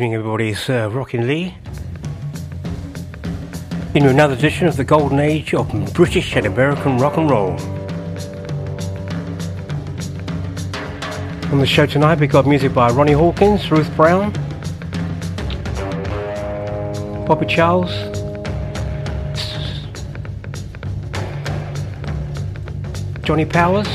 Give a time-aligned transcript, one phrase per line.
[0.00, 0.48] evening, everybody.
[0.48, 1.54] It's uh, Rockin' Lee.
[3.94, 7.50] In another edition of the golden age of British and American rock and roll.
[11.52, 14.32] On the show tonight, we've got music by Ronnie Hawkins, Ruth Brown,
[17.26, 17.92] Bobby Charles,
[23.22, 23.88] Johnny Powers,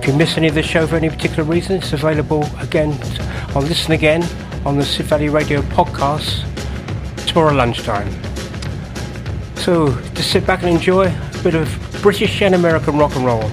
[0.00, 2.98] If you miss any of the show for any particular reason, it's available again
[3.54, 4.24] on Listen Again
[4.66, 6.44] on the Sid Valley Radio podcast
[7.24, 8.10] tomorrow lunchtime.
[9.54, 11.68] So just sit back and enjoy a bit of
[12.02, 13.48] British and American rock and roll.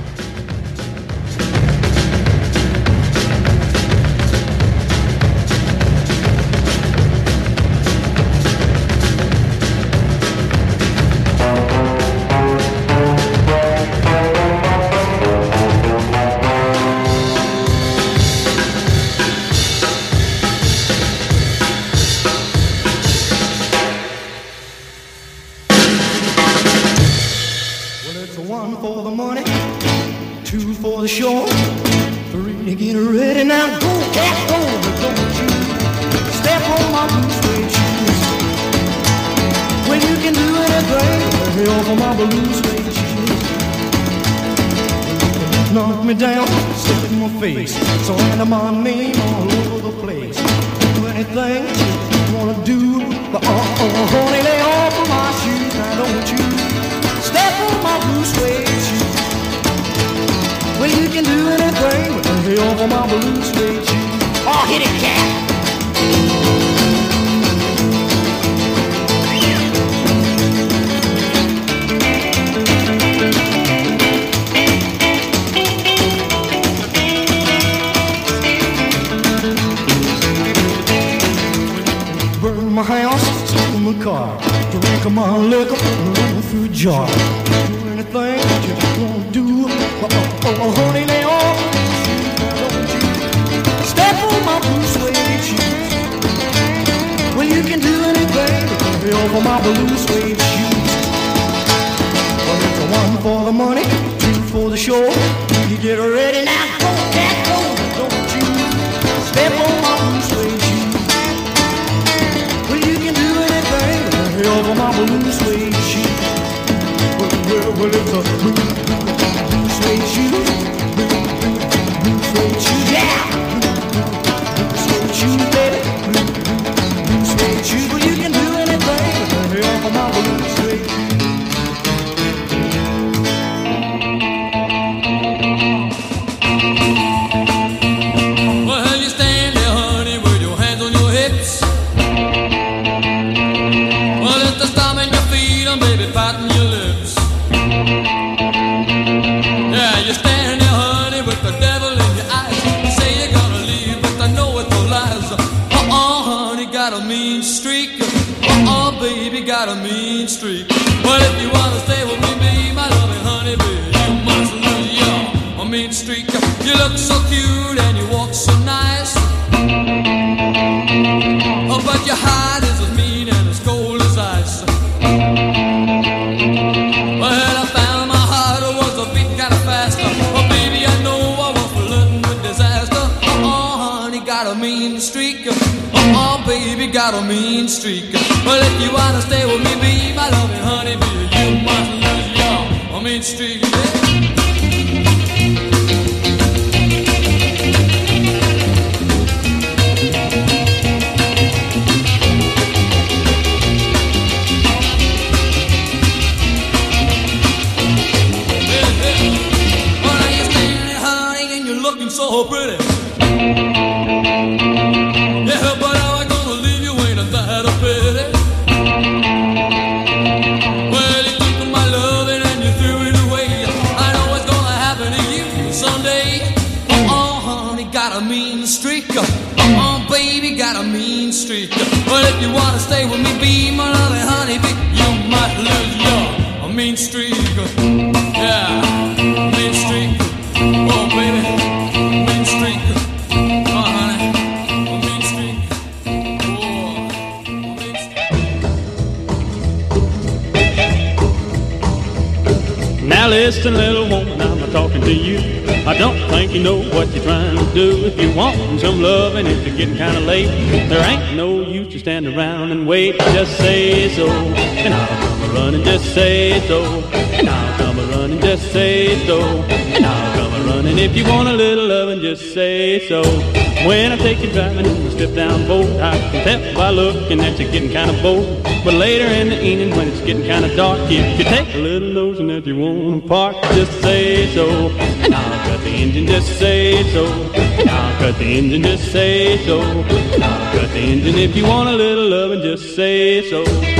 [277.38, 278.64] Looking that you're getting kind of bold.
[278.84, 281.78] But later in the evening when it's getting kind of dark, if you take a
[281.78, 284.90] little notion that you want to park, just say so.
[284.90, 287.26] And I'll cut the engine, just say so.
[287.54, 289.82] And I'll cut the engine, just say so.
[289.82, 293.93] And I'll cut the engine if you want a little loving, just say so.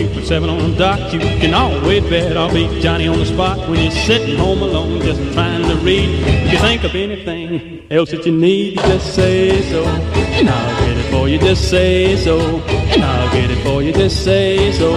[0.00, 3.26] You for seven on the dock, you can always bet I'll be Johnny on the
[3.26, 6.08] spot when you're sitting home alone just trying to read.
[6.26, 10.96] If you think of anything else that you need, just say so, and I'll get
[10.96, 11.38] it for you.
[11.38, 13.92] Just say so, and I'll get it for you.
[13.92, 14.94] Just say so,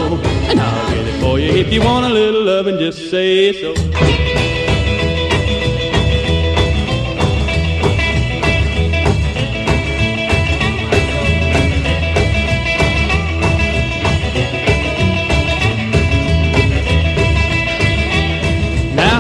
[0.50, 1.52] and I'll get it for you.
[1.52, 4.43] If you want a little loving, just say so.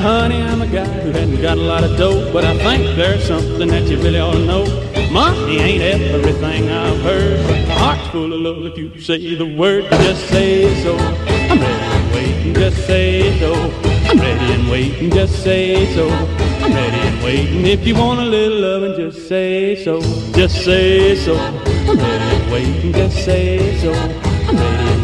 [0.03, 3.25] Honey, I'm a guy who hadn't got a lot of dough, but I think there's
[3.25, 4.65] something that you really ought to know.
[5.09, 9.85] Money ain't everything I've heard, my heart's full of love if you say the word.
[9.89, 10.97] Just say so.
[10.97, 12.53] I'm ready and waiting.
[12.53, 13.53] Just say so.
[14.09, 15.09] I'm ready and waiting.
[15.09, 16.09] Just say so.
[16.09, 17.65] I'm ready and waiting.
[17.65, 20.01] If you want a little loving, just say so.
[20.33, 21.37] Just say so.
[21.37, 22.91] I'm ready and waiting.
[22.91, 24.32] Just say so.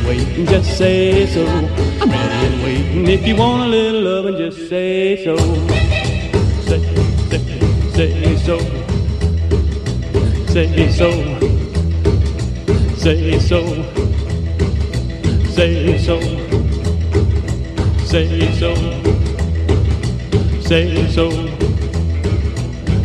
[0.10, 0.48] Waiting.
[0.48, 1.46] Just say so.
[1.46, 3.08] I'm ready and waiting.
[3.08, 5.38] If you want a little loving, just say so.
[6.66, 6.80] Say,
[7.30, 7.42] say,
[7.94, 8.58] say so.
[10.48, 11.12] Say so.
[12.98, 13.60] Say so.
[15.54, 16.20] Say so.
[18.04, 18.74] Say so.
[20.62, 21.30] Say so.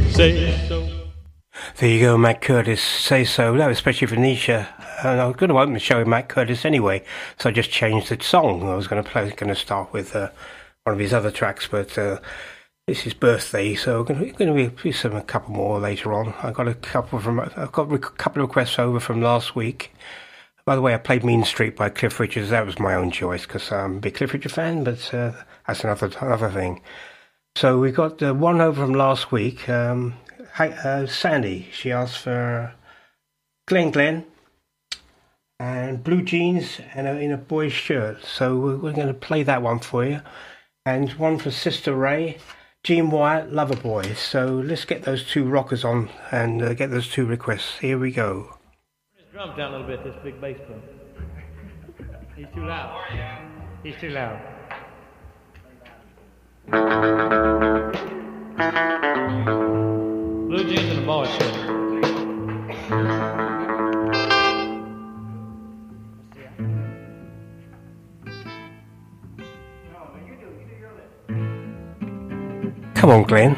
[0.09, 0.89] Say so.
[1.77, 2.81] There you go, Mac Curtis.
[2.81, 3.55] Say so.
[3.59, 4.69] That was especially for Nisha
[5.05, 7.05] and I was going to open the show with Mac Curtis anyway,
[7.39, 8.69] so I just changed the song.
[8.69, 10.31] I was going to play, going to start with uh,
[10.85, 12.21] one of his other tracks, but uh,
[12.87, 16.35] it's his birthday, so I'm going to, be some a couple more later on.
[16.43, 19.93] I got a couple from I've got a couple of requests over from last week.
[20.67, 22.51] By the way, I played Mean Streak by Cliff Richards.
[22.51, 25.33] That was my own choice because I'm a big Cliff Richard fan, but uh,
[25.67, 26.81] that's another another thing.
[27.57, 29.69] So we got uh, one over from last week.
[29.69, 30.15] Um,
[30.55, 32.75] hi, uh, Sandy, she asked for
[33.67, 34.25] Glen Glenn
[35.65, 38.23] and blue jeans and a, in a boy's shirt.
[38.25, 40.21] So we're, we're going to play that one for you.
[40.85, 42.37] And one for Sister Ray,
[42.83, 44.13] Gene Wyatt, Lover Boy.
[44.13, 47.79] So let's get those two rockers on and uh, get those two requests.
[47.79, 48.59] Here we go.
[49.17, 50.83] His drums down a little bit, this big bass player.
[52.37, 53.01] He's too loud.
[53.83, 54.39] He's too loud.
[60.49, 61.31] Blue jeans and a boy's
[62.91, 63.34] shirt.
[73.05, 73.51] Come on, Glenn.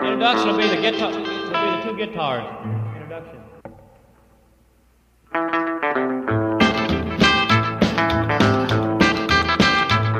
[0.00, 1.10] Introduction will be the guitar.
[1.10, 2.46] Will be the two guitars.
[2.96, 3.38] Introduction.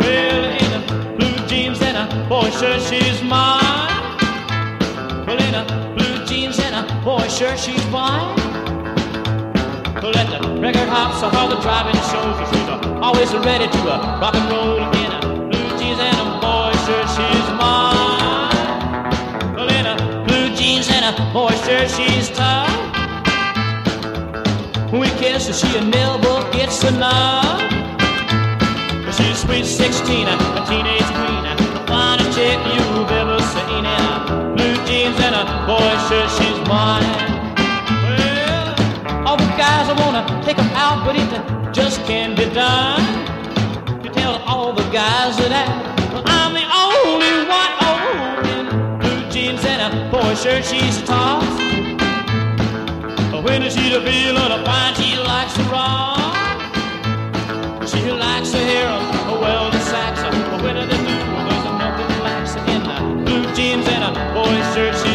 [0.00, 4.18] Well, in a blue jeans and a boy shirt, she's mine.
[5.26, 8.51] Well, in a blue jeans and a boy shirt, she's mine
[10.10, 13.80] let the record hop so all the driving shows you she's uh, always ready to
[13.86, 18.50] uh, rock and roll in a blue jeans and a boy shirt she's mine.
[19.54, 19.94] Well in a
[20.26, 22.66] blue jeans and a boy shirt she's tied.
[24.90, 27.62] We kiss and she never gets enough
[29.14, 31.44] she's sweet 16 a teenage queen.
[31.46, 33.86] The finest chick you've ever seen.
[33.86, 37.31] In a blue jeans and a boy shirt she's mine
[39.38, 43.02] guys, I wanna take them out, but it just can't be done.
[44.04, 45.52] You tell all the guys that
[46.26, 50.64] I'm the only one oh, in blue jeans and a boy shirt.
[50.64, 51.44] She's a toss.
[53.44, 56.66] When she's feeling fine, she likes to rock.
[57.88, 60.22] She likes to hear a well the sax.
[60.62, 65.11] When they do, there's nothing relax in the blue jeans and a boy shirt.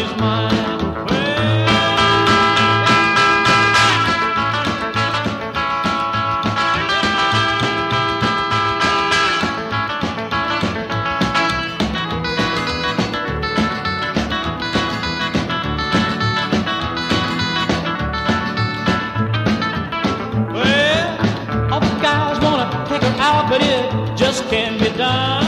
[24.98, 25.47] Done.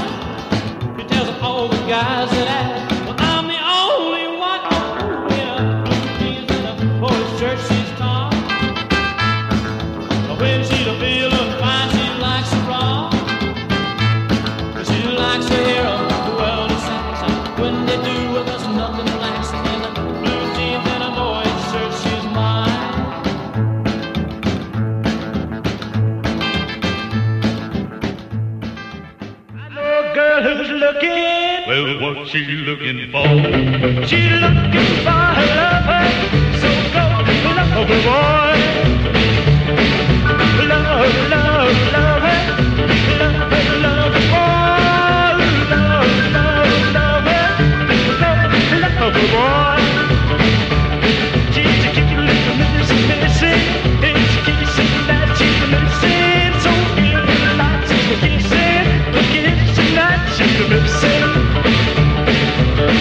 [32.44, 33.26] She looking for?
[34.06, 36.04] She's looking for her lover.
[36.60, 37.04] So go
[37.54, 38.56] love her, boy.
[40.68, 41.49] Love, love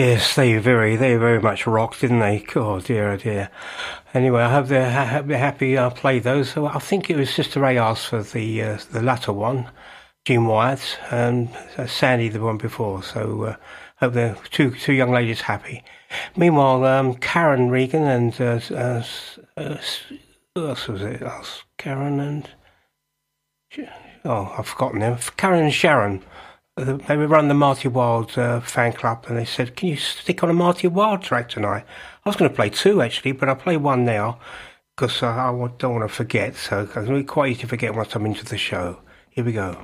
[0.00, 2.42] Yes, they very, they very much rocked, didn't they?
[2.56, 3.50] Oh dear, oh dear.
[4.14, 6.48] Anyway, I hope they're, ha- they're happy I played those.
[6.48, 9.68] So I think it was Sister Ray asked for the uh, the latter one,
[10.24, 13.02] Jim Wyatt, and uh, Sandy the one before.
[13.02, 13.56] So uh,
[13.96, 15.84] hope the two two young ladies happy.
[16.34, 19.04] Meanwhile, um, Karen Regan and uh, uh,
[19.58, 19.76] uh,
[20.54, 21.22] who else was it?
[21.22, 21.42] Uh,
[21.76, 22.48] Karen and
[24.24, 25.18] oh, I've forgotten them.
[25.36, 26.22] Karen and Sharon.
[26.76, 30.42] They were run the Marty Wilde uh, fan club, and they said, "Can you stick
[30.42, 31.84] on a Marty Wilde track tonight?"
[32.24, 34.38] I was going to play two actually, but I'll play one now
[34.96, 36.56] because uh, I don't want to forget.
[36.56, 39.00] So it's going to be quite easy to forget once I'm into the show.
[39.30, 39.76] Here we go.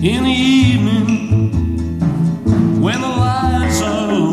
[0.00, 1.98] in the evening
[2.80, 4.27] when the lights are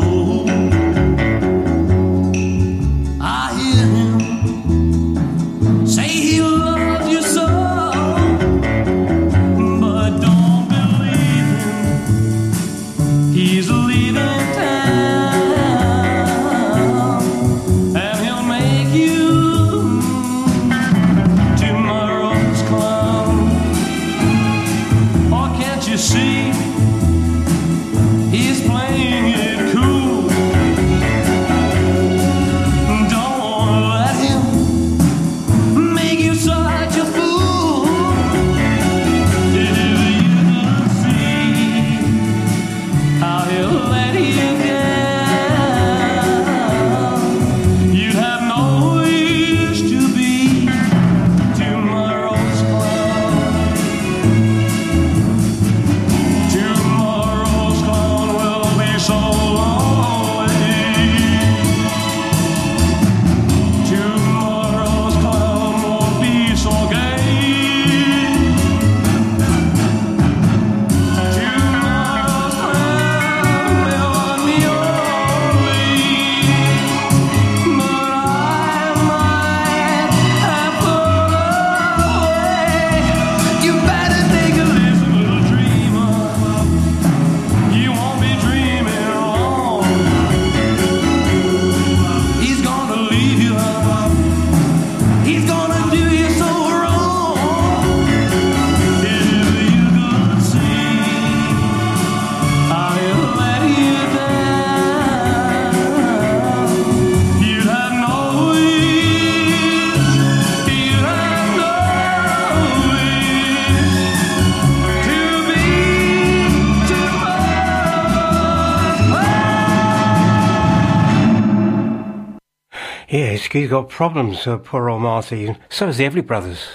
[123.56, 125.56] he's, got problems, uh, poor old Marty.
[125.68, 126.66] So has the Everly Brothers.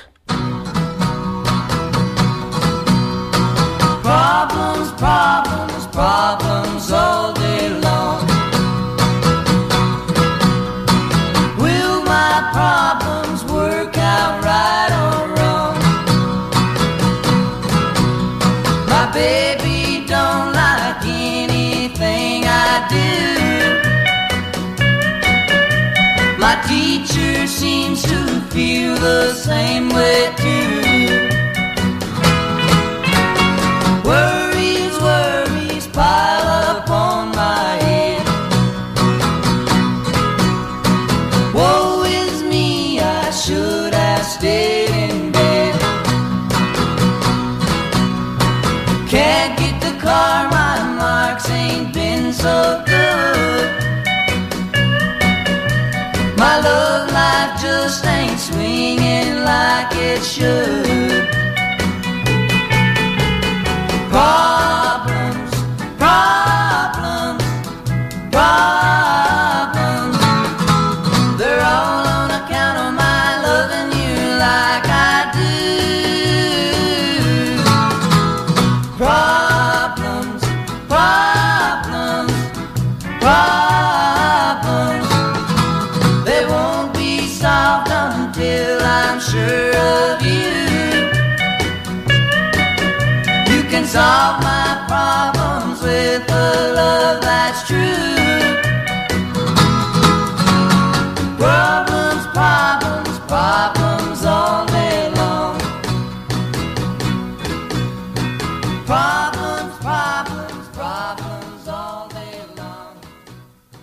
[108.91, 112.97] Problems, problems, problems all day long.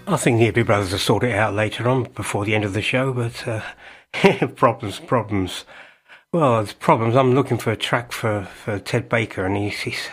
[0.07, 2.75] I think the Everly Brothers will sort it out later on before the end of
[2.75, 5.65] the show, but uh, problems, problems.
[6.31, 7.17] Well, it's problems.
[7.17, 10.09] I'm looking for a track for, for Ted Baker, and he's, he's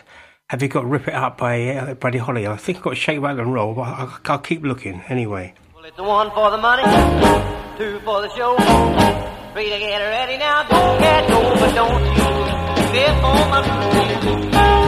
[0.47, 2.47] have you got Rip It Up by uh, Buddy Holly?
[2.47, 5.55] I think I've got Shake, Rattle and Roll, but I, I'll keep looking anyway.
[5.75, 6.83] Well, it's one for the money,
[7.77, 8.55] two for the show.
[9.51, 10.63] Three to get ready now.
[10.63, 14.84] Don't get go, but don't you fear for my blues.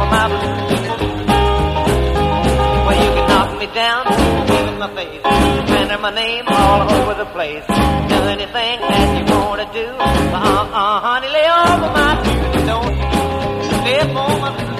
[0.00, 0.82] Of my blues.
[2.86, 4.02] Well, you can knock me down,
[4.46, 5.22] give it my face,
[5.70, 7.64] render my name all over the place.
[7.66, 9.86] Do anything that you wanna do.
[9.86, 12.66] Uh, uh, honey, lay of my blues.
[12.66, 14.71] Don't you fear for my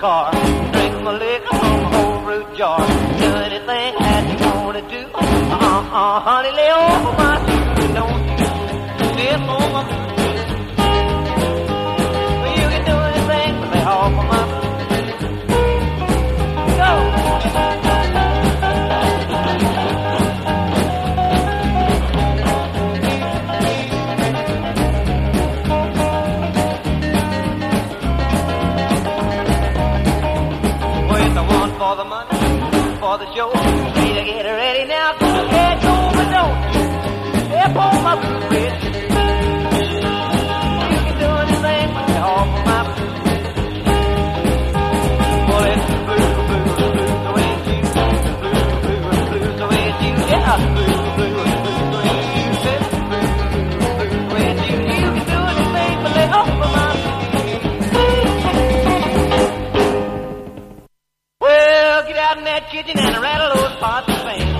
[0.00, 0.30] car,
[0.72, 2.78] drink my liquor from a whole root jar.
[2.78, 5.02] Do anything that you wanna do.
[5.14, 7.25] Uh uh, honey, lay over my
[62.78, 64.55] and rattle those pots and pans.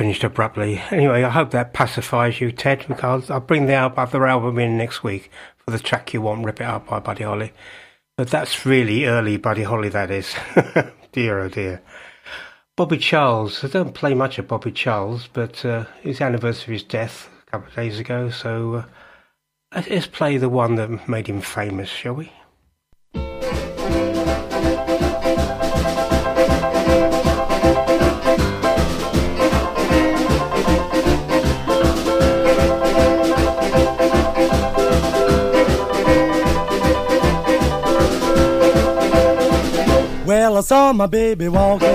[0.00, 0.78] Finished abruptly.
[0.90, 5.02] Anyway, I hope that pacifies you, Ted, because I'll bring the other album in next
[5.04, 7.52] week for the track you want, Rip It Up by Buddy Holly.
[8.16, 10.34] But that's really early Buddy Holly, that is.
[11.12, 11.82] dear, oh dear.
[12.78, 13.62] Bobby Charles.
[13.62, 17.50] I don't play much of Bobby Charles, but uh, his anniversary of his death a
[17.50, 18.84] couple of days ago, so uh,
[19.74, 22.32] let's- let's play the one that made him famous, shall we?
[40.60, 41.88] I saw my baby walking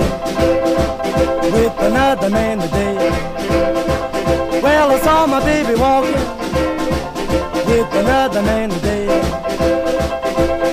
[1.54, 2.96] with another man today.
[4.60, 6.14] Well, I saw my baby walking
[7.68, 9.06] with another man today.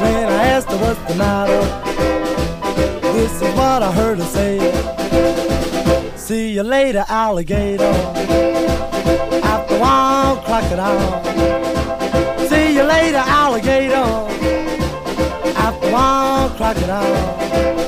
[0.01, 1.61] When I asked her what's the matter,
[3.13, 4.57] this is what I heard her say.
[6.17, 7.93] See you later, alligator.
[9.43, 9.77] After
[10.47, 11.23] crocodile.
[12.49, 14.33] See you later, alligator
[15.55, 17.82] after crocodile.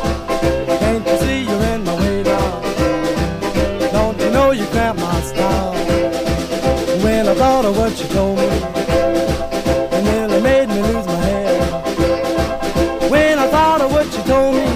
[7.66, 13.10] Of what you told me, it nearly made me lose my head.
[13.10, 14.68] When I thought of what you told me,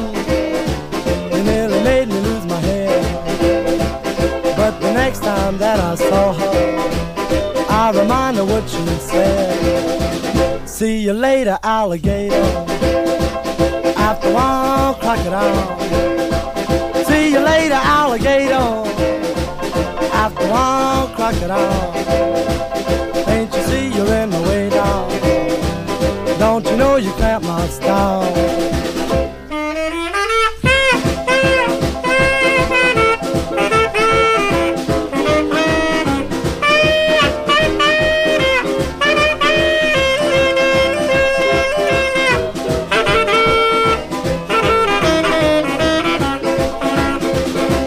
[1.37, 4.57] it nearly made me lose my head.
[4.57, 10.67] But the next time that I saw her, I remind her what you said.
[10.67, 12.43] See you later, alligator.
[13.97, 15.79] After one crocodile.
[17.05, 18.67] See you later, alligator.
[20.11, 22.58] After while, crocodile.
[26.61, 28.25] Don't you know you cramp my style?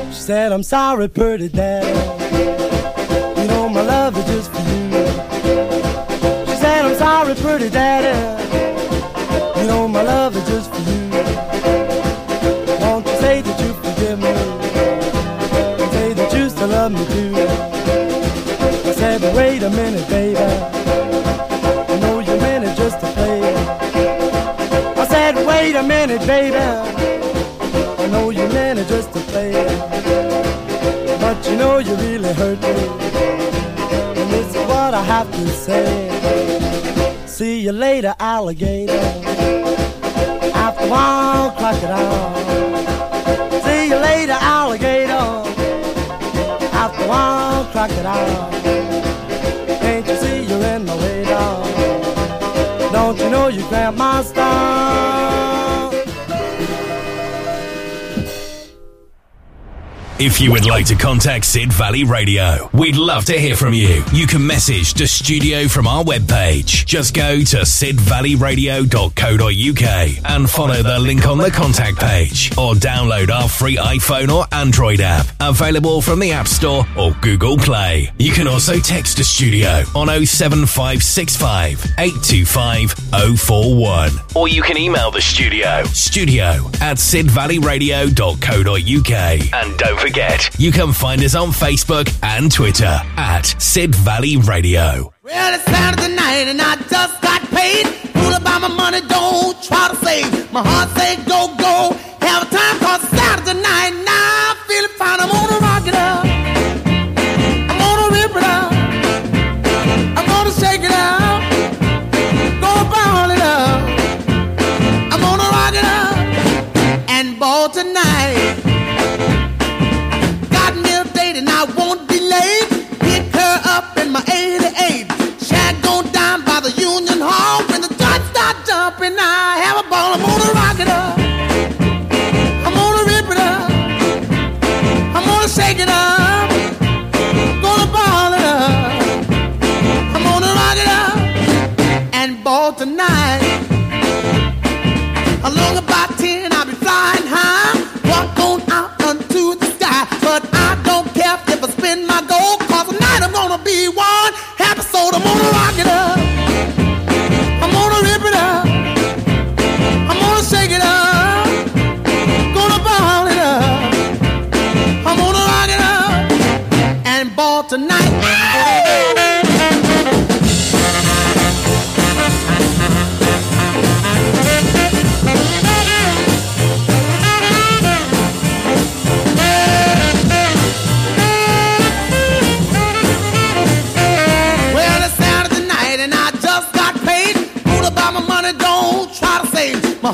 [0.08, 1.88] She said, I'm sorry, pretty daddy.
[3.38, 4.92] You know my love is just for you.
[6.46, 8.51] She said, I'm sorry, pretty daddy.
[16.92, 18.88] You still love me too.
[18.88, 20.36] I said, wait a minute, baby.
[20.36, 23.54] I know you meant it just to play.
[24.96, 26.56] I said, wait a minute, baby.
[26.56, 29.52] I know you meant it just to play.
[31.20, 32.86] But you know you really hurt me.
[34.20, 36.10] And this is what I have to say.
[37.26, 38.92] See you later, alligator.
[40.54, 42.34] After a while, crocodile.
[43.62, 44.71] See you later, alligator.
[47.12, 48.50] While, crocodile.
[49.82, 51.24] Can't you see you're in my way?
[52.90, 55.92] Don't you know you my star?
[60.24, 64.04] If you would like to contact Sid Valley Radio, we'd love to hear from you.
[64.12, 66.86] You can message the studio from our webpage.
[66.86, 67.66] Just go to
[69.38, 74.44] sidvalleyradio.co.uk and follow the link on the contact page or download our free iPhone or
[74.52, 78.10] Android app available from the App Store or Google Play.
[78.18, 82.90] You can also text the studio on 07565 825
[83.40, 86.48] 041 or you can email the studio studio
[86.80, 93.94] at sidvalleyradio.co.uk and don't forget you can find us on Facebook and Twitter at Sid
[93.94, 95.12] Valley Radio.
[95.22, 97.86] Well, it's Saturday night and I just got paid.
[98.54, 100.52] About my money, don't try to save.
[100.52, 101.96] My heart say go, go.
[102.20, 104.11] Have a time called Saturday night.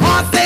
[0.00, 0.38] Heart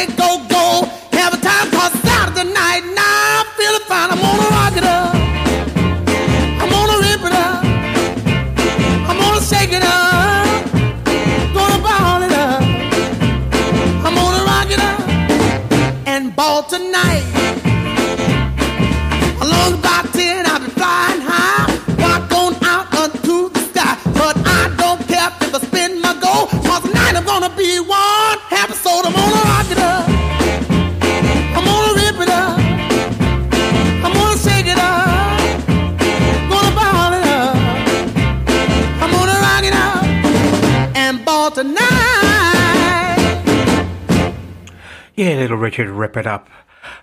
[45.72, 46.50] Richard, rip it up.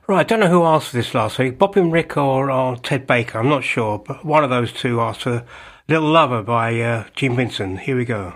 [0.05, 2.77] Right, I don't know who asked for this last week, Bob and Rick or, or
[2.77, 5.43] Ted Baker, I'm not sure, but one of those two asked for
[5.87, 7.79] Little Lover by uh, Jim Vincent.
[7.79, 8.35] Here we go.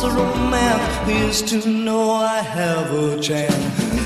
[0.00, 3.54] From this romance is to know I have a chance.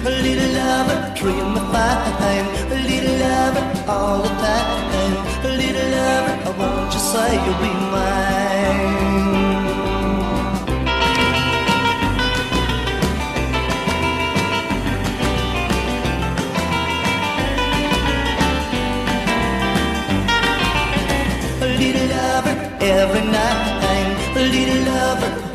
[0.04, 2.46] A little lover, treat me fine.
[2.70, 5.16] A little lover, all the time.
[5.44, 8.44] A little lover, I want you say you'll be mine.
[21.60, 21.66] A
[22.84, 23.70] every night.
[24.36, 25.53] A little lover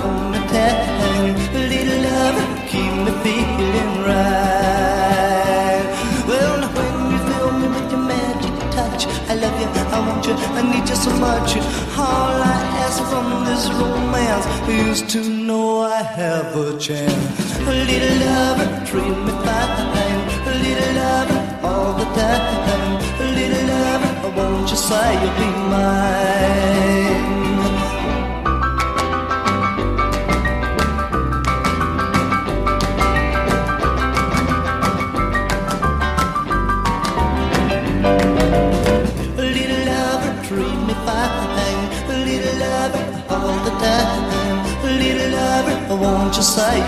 [10.19, 11.57] want you, I need you so much.
[11.97, 17.57] All I ask from this romance is to know I have a chance.
[17.59, 20.19] A little lover, treat me fine.
[20.47, 22.99] A little lover all the time.
[23.19, 27.08] A little lover, I want you say you'll be mine.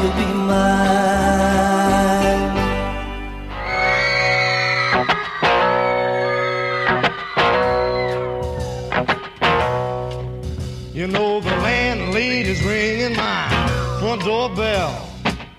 [0.02, 0.82] You'll be mine.
[10.94, 13.48] You know the landlady's ringing my
[14.00, 15.08] front door bell.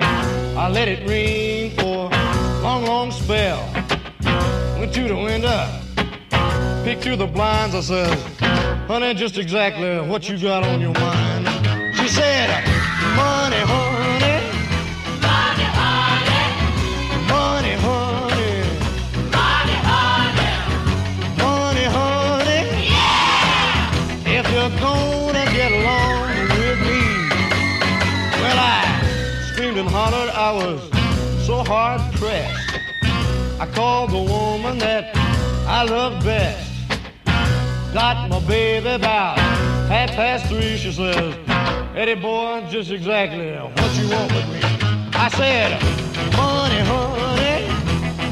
[0.00, 3.62] I let it ring for a long, long spell.
[4.78, 7.74] Went to the window, peeked through the blinds.
[7.74, 8.18] I said,
[8.86, 11.41] honey, just exactly what you got on your mind.
[30.52, 30.82] Was
[31.46, 32.76] so hard pressed.
[33.58, 35.16] I called the woman that
[35.66, 36.70] I love best.
[37.94, 39.38] Got my baby about
[39.88, 40.76] half past three.
[40.76, 41.34] She says,
[41.96, 44.60] Eddie boy, just exactly what you want with me.
[45.14, 45.80] I said,
[46.36, 47.66] money, honey.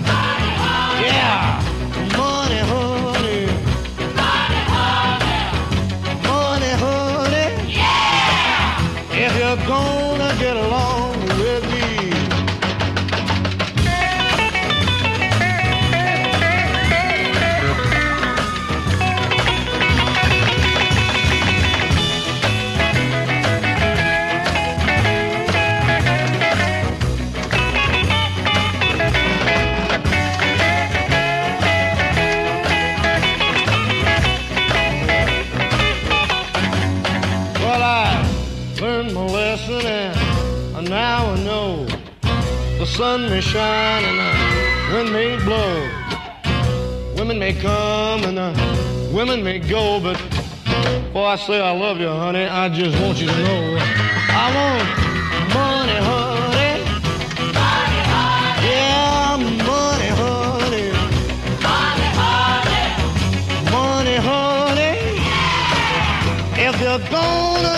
[0.04, 1.06] Money, honey.
[1.06, 1.56] Yeah,
[2.18, 3.46] money, honey.
[4.14, 4.60] Money,
[43.00, 44.30] sun may shine and the
[44.92, 45.88] wind may blow.
[47.16, 48.50] Women may come and the
[49.10, 50.18] women may go, but
[51.04, 54.46] before I say I love you, honey, I just want you to know uh, I
[54.58, 54.88] want
[55.60, 56.74] money, honey.
[57.60, 58.68] Money, honey.
[58.68, 59.36] Yeah,
[59.72, 60.86] money, honey.
[61.68, 62.86] Money, honey.
[63.76, 64.96] Money, honey.
[66.66, 67.69] If you're gonna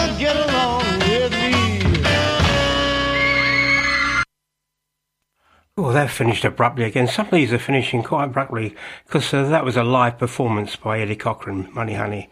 [5.92, 7.06] That finished abruptly again.
[7.06, 8.74] Some of these are finishing quite abruptly
[9.04, 12.30] because uh, that was a live performance by Eddie Cochran, Money Honey.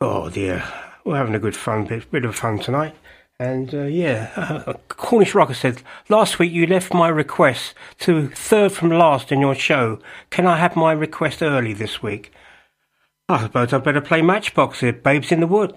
[0.00, 0.62] Oh dear,
[1.04, 2.94] we're having a good fun bit, bit of fun tonight.
[3.38, 8.72] And uh, yeah, uh, Cornish Rocker said, last week you left my request to third
[8.72, 9.98] from last in your show.
[10.30, 12.30] Can I have my request early this week?
[13.28, 15.74] I suppose I'd better play Matchbox here, Babes in the Wood.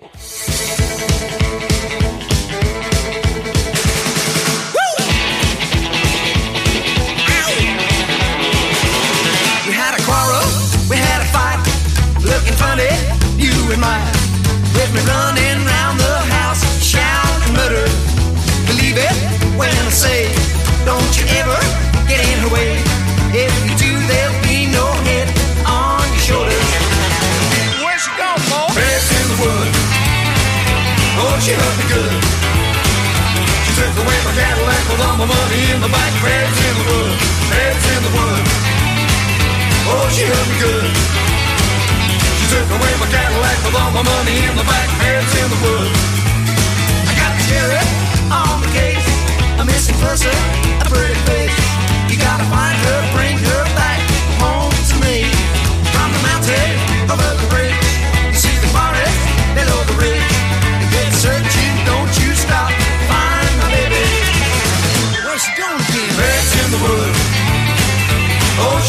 [35.19, 36.13] My money in the bank.
[36.23, 37.17] Beds in the wood,
[37.51, 38.43] beds in the wood.
[39.91, 40.91] Oh, she hurt me good.
[42.39, 45.59] She took away my Cadillac with all my money in the back, heads in the
[45.59, 45.91] wood.
[47.03, 47.89] I got the sheriff
[48.31, 49.07] on the case,
[49.59, 50.31] a missing person,
[50.79, 51.59] a pretty face.
[52.07, 53.58] You gotta find her, bring her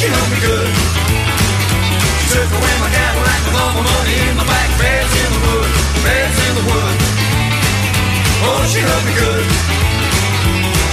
[0.01, 0.73] Oh, she hurt me good.
[2.25, 4.69] She took away my Cadillac with all my money in the back.
[4.81, 5.69] Beds in the wood,
[6.01, 6.97] beds in the wood.
[8.49, 9.45] Oh, she hurt me good.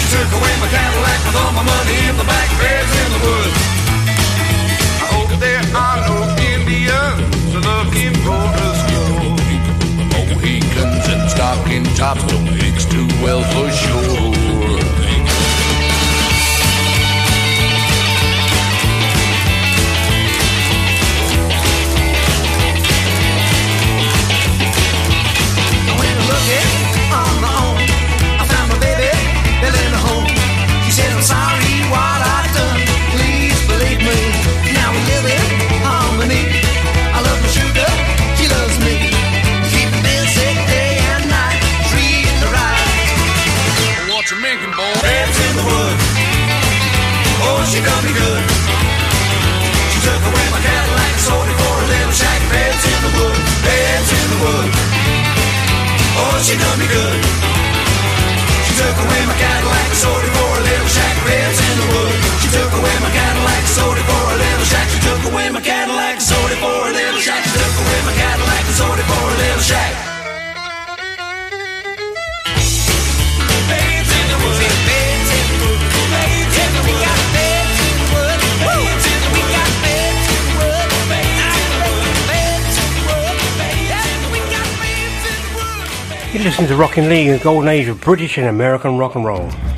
[0.04, 2.52] She took away my Cadillac with all my money in the back.
[2.60, 3.52] Beds in the wood.
[5.00, 7.32] I hope there are no Indians
[7.64, 9.40] looking for a score.
[10.20, 15.07] Mohicans and stocking tops don't mix too well for sure.
[47.68, 48.44] She done me good.
[49.92, 52.40] She took away my Cadillac and sold it for a little shack.
[52.48, 53.40] Beds in the wood.
[53.60, 54.70] Beds in the wood.
[56.16, 57.20] Oh, she done me good.
[58.64, 61.16] She took away my Cadillac and sold it for a little shack.
[61.28, 62.16] Beds in the wood.
[62.40, 64.88] She took away my Cadillac and sold it for a little shack.
[64.88, 67.44] She took away my Cadillac and sold it for a little shack.
[67.44, 70.07] She took away my Cadillac and sold it for a little shack.
[86.48, 86.54] Wood.
[86.54, 89.77] You listen to Rockin' Lee, the golden age of British and American rock and roll.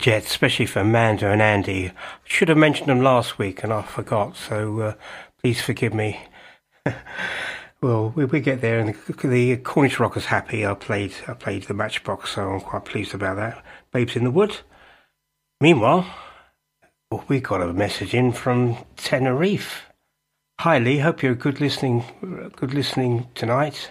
[0.00, 1.92] Jets, especially for Amanda and Andy.
[2.24, 4.94] Should have mentioned them last week and I forgot, so uh,
[5.42, 6.20] please forgive me.
[7.82, 10.66] well, we, we get there, and the, the Cornish Rockers happy.
[10.66, 13.64] I played I played the Matchbox, so I'm quite pleased about that.
[13.92, 14.56] Babes in the Wood.
[15.60, 16.06] Meanwhile,
[17.10, 19.86] well, we got a message in from Tenerife.
[20.60, 22.04] Hi Lee, hope you're good listening.
[22.56, 23.90] Good listening tonight.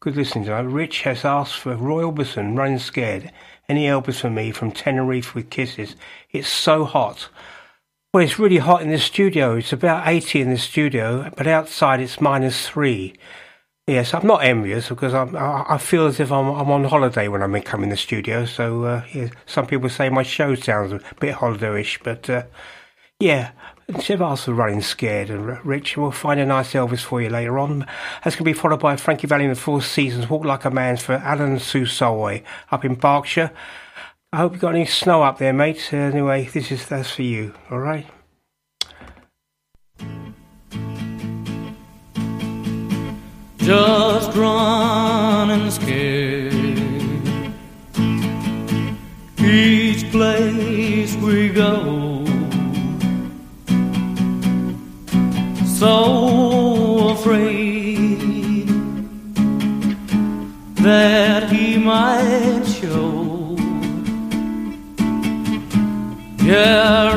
[0.00, 0.60] Good listening tonight.
[0.62, 3.32] Rich has asked for Roy Orbison, Running Scared.
[3.68, 5.94] Any Elvis for me from Tenerife with kisses.
[6.30, 7.28] It's so hot.
[8.14, 9.56] Well, it's really hot in the studio.
[9.56, 13.14] It's about 80 in the studio, but outside it's minus three.
[13.86, 17.42] Yes, I'm not envious because I'm, I feel as if I'm, I'm on holiday when
[17.42, 18.46] I'm in, come in the studio.
[18.46, 22.44] So uh, yeah, some people say my show sounds a bit holidayish, but uh,
[23.20, 23.50] yeah,
[23.90, 27.86] Asked for Running Scared, and Rich will find a nice Elvis for you later on.
[28.22, 30.70] That's going to be followed by Frankie Valli and the Four Seasons, Walk Like a
[30.70, 33.50] Man for Alan Sue Solway up in Berkshire.
[34.32, 35.88] I hope you've got any snow up there, mate.
[35.90, 38.06] Uh, anyway, this is that's for you, all right?
[43.68, 46.54] just running scared.
[49.38, 52.24] Each place we go,
[55.78, 58.66] so afraid
[60.74, 63.56] that he might show.
[66.42, 67.16] Yeah,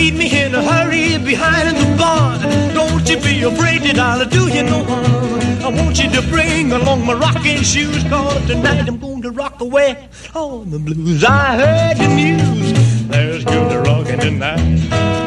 [0.00, 2.40] meet me in a hurry behind the barn.
[2.72, 5.62] Don't you be afraid that I'll do you no harm.
[5.66, 9.60] I want you to bring along my rocking shoes, cause tonight I'm going to rock
[9.60, 11.22] away all the blues.
[11.22, 15.19] I heard the news, there's good rocking tonight.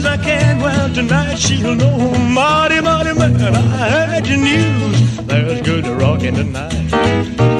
[0.00, 0.58] As I can.
[0.60, 3.54] Well, tonight she'll know, mighty, mighty man.
[3.54, 5.26] I heard the news.
[5.26, 7.59] There's good rocking tonight.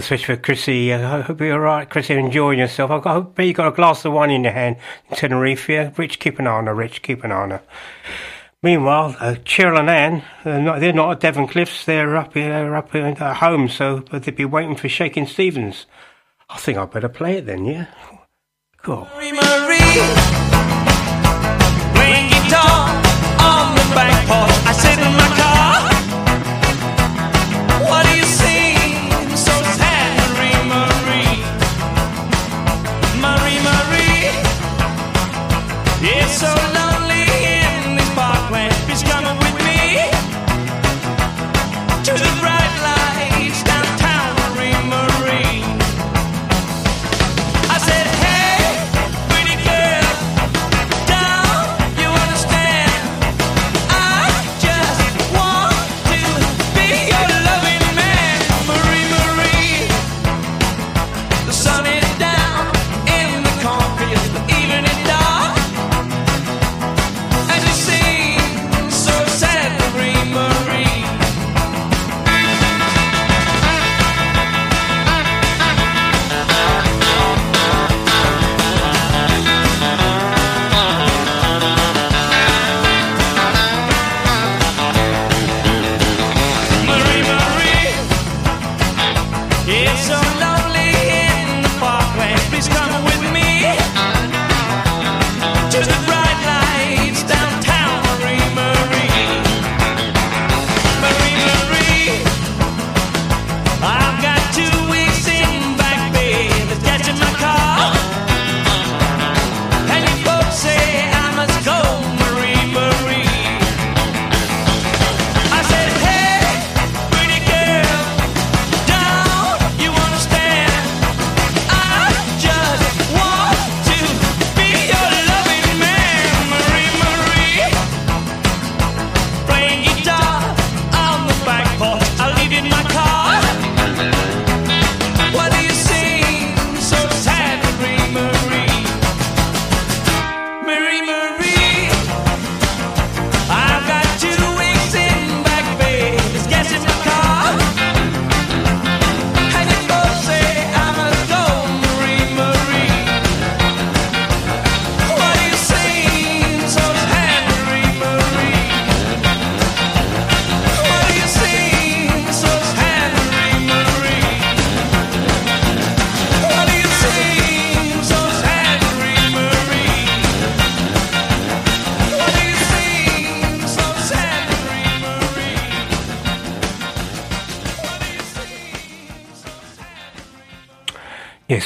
[0.00, 0.94] Especially for Chrissy.
[0.94, 2.14] I hope you're all right, Chrissy.
[2.14, 2.90] Enjoying yourself.
[2.90, 4.76] I hope you got a glass of wine in your hand
[5.10, 5.68] in Tenerife.
[5.68, 6.74] Rich, keep an eye on her.
[6.74, 7.62] Rich, keep an eye on her.
[8.62, 11.84] Meanwhile, uh, Cheryl and Ann, uh, not, they're not at Devon Cliffs.
[11.84, 15.84] They're up here, they're up here at home, so they'd be waiting for Shakin' Stevens.
[16.48, 17.86] I think I'd better play it then, yeah?
[18.78, 19.06] Cool.
[19.14, 19.70] Marie, Marie,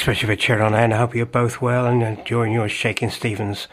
[0.05, 0.93] especially for Cheryl and Ann.
[0.93, 3.67] I hope you're both well and enjoying your Shakin' Stevens.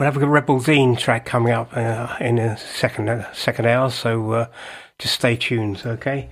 [0.00, 3.90] We'll have a Rebel Dean track coming up uh, in a second uh, second hour,
[3.90, 4.46] so uh,
[4.98, 6.30] just stay tuned, okay?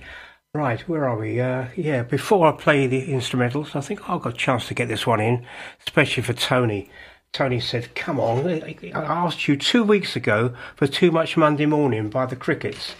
[0.55, 1.39] Right, where are we?
[1.39, 4.87] Uh, yeah, before I play the instrumentals, I think I've got a chance to get
[4.87, 5.45] this one in,
[5.85, 6.89] especially for Tony.
[7.31, 12.09] Tony said, Come on, I asked you two weeks ago for Too Much Monday Morning
[12.09, 12.95] by the Crickets,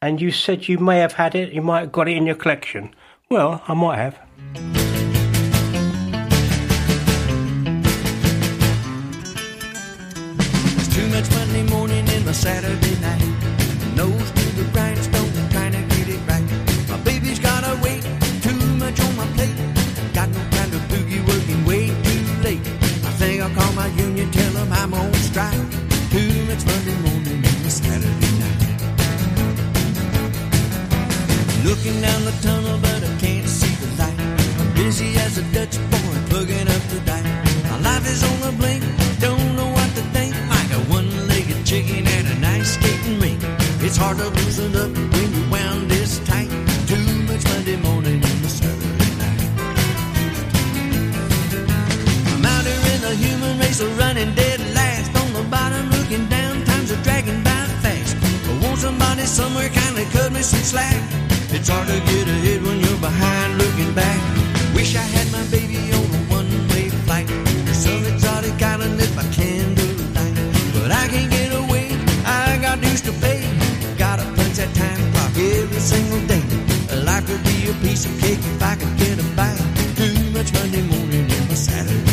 [0.00, 2.34] and you said you may have had it, you might have got it in your
[2.34, 2.94] collection.
[3.28, 4.87] Well, I might have.
[31.78, 34.18] Looking down the tunnel, but I can't see the light.
[34.58, 37.22] I'm busy as a Dutch boy, plugging up the dike.
[37.70, 38.82] My life is on the blink,
[39.20, 40.34] don't know what to think.
[40.50, 43.38] Like a one-legged chicken at an ice skating rink.
[43.78, 46.50] It's hard to loosen up when you're wound this tight.
[46.90, 46.98] Too
[47.30, 49.42] much Monday morning and the Saturday night.
[52.34, 55.14] I'm out here in the human race, a running dead last.
[55.14, 58.16] On the bottom, looking down, times are dragging by fast.
[58.50, 60.98] I want somebody somewhere kindly cut me some slack.
[61.50, 64.20] It's hard to get ahead when you're behind looking back.
[64.74, 67.28] Wish I had my baby on a one-way flight.
[67.72, 70.36] Some exotic island lit by candlelight.
[70.74, 71.88] But I can't get away,
[72.24, 73.40] I got dues to pay.
[73.96, 76.44] Gotta punch that time clock every single day.
[77.04, 79.58] Life would be a piece of cake if I could get a bite.
[79.96, 82.07] Too much Monday morning and my Saturday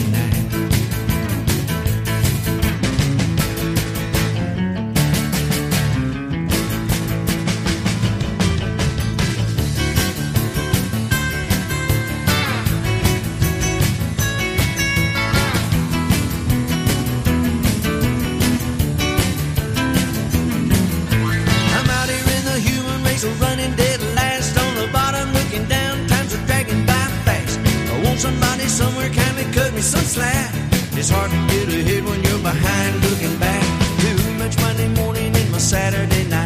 [23.40, 24.58] running dead last.
[24.58, 27.60] On the bottom, looking down, times are dragging by fast.
[27.92, 30.54] I want somebody somewhere kindly cut me some slack.
[31.00, 33.64] It's hard to get ahead when you're behind looking back.
[34.02, 36.45] Too much Monday morning and my Saturday night.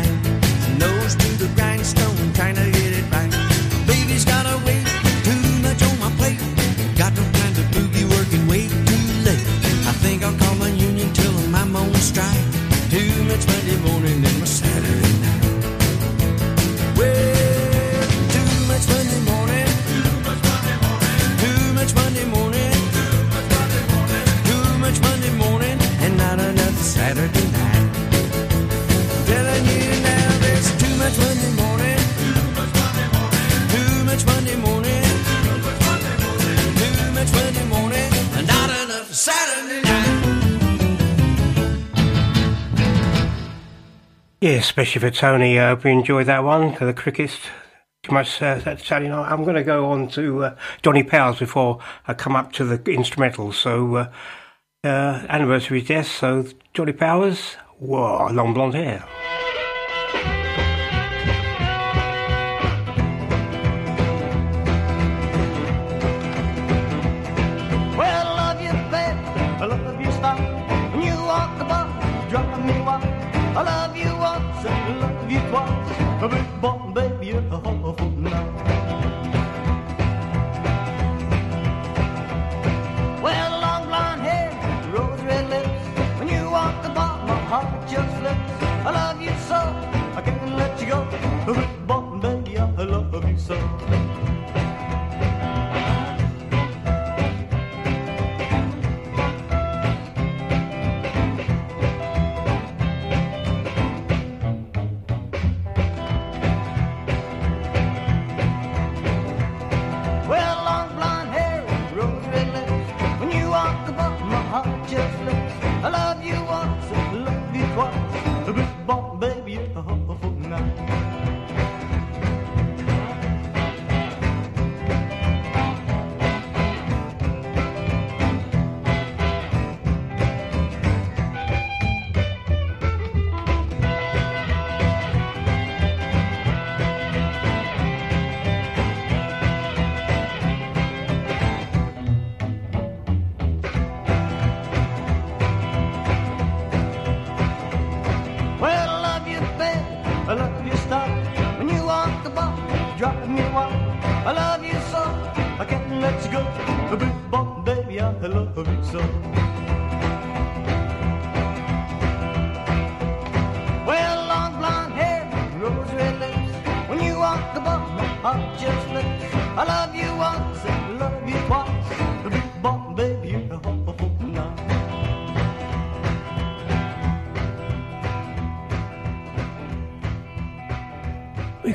[44.50, 45.60] Yeah, especially for Tony.
[45.60, 46.74] I hope you enjoyed that one.
[46.74, 47.38] The crickets,
[48.02, 49.32] too much uh, Saturday night.
[49.32, 51.78] I'm going to go on to uh, Johnny Powers before
[52.08, 53.54] I come up to the instrumentals.
[53.54, 54.12] So, uh,
[54.84, 54.88] uh,
[55.30, 56.08] anniversary death.
[56.08, 59.06] So, Johnny Powers, whoa, long blonde hair.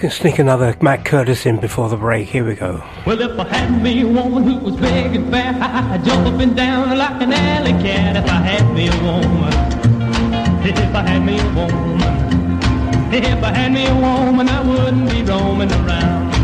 [0.04, 2.28] Can sneak another Mac Curtis in before the break.
[2.28, 2.84] Here we go.
[3.06, 6.38] Well, if I had me a woman who was big and fat, I'd jump up
[6.40, 8.14] and down like an alley cat.
[8.14, 9.54] If I had me a woman,
[10.62, 15.22] if I had me a woman, if I had me a woman, I wouldn't be
[15.22, 16.34] roaming around.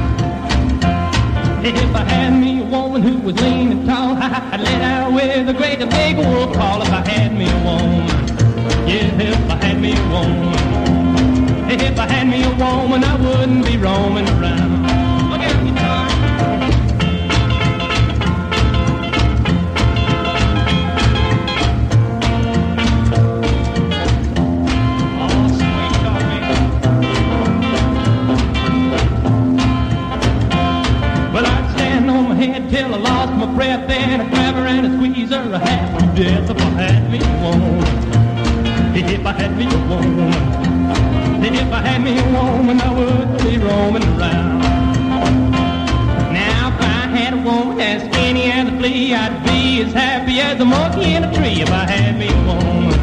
[1.63, 5.53] If I had me a woman who was lean and tall, I'd let with a
[5.53, 6.81] great big wolf call.
[6.81, 8.09] If I had me a woman,
[8.89, 10.70] yeah, if I had me a woman.
[11.73, 14.83] If I had me a woman, I wouldn't be roaming around.
[15.31, 16.09] Look at Tom.
[31.33, 34.66] Well, I'd stand on my head till I lost my breath, then I'd grab her
[34.66, 36.70] and I'd squeeze her half to death
[50.51, 51.62] as a monkey in a tree.
[51.62, 53.01] If I had me a woman,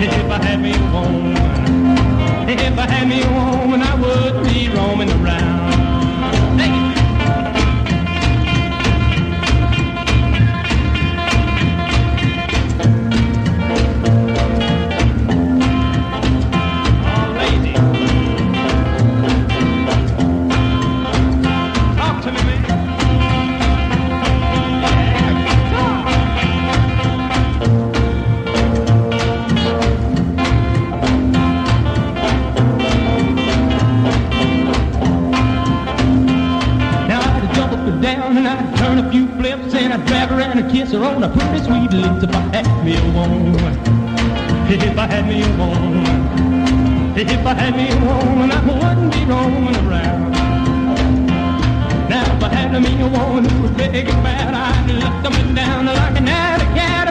[0.00, 1.36] if I had me a woman,
[2.48, 5.57] if I had me a woman, I would be roaming around.
[41.28, 43.54] On pretty sweet lips if I had me a woman.
[44.70, 47.16] If I had me a woman.
[47.16, 50.32] If I had me a woman, I wouldn't be roaming around.
[52.08, 55.56] Now if I had me a woman who was big and fat, I'd look and
[55.56, 57.07] down like an alley cat.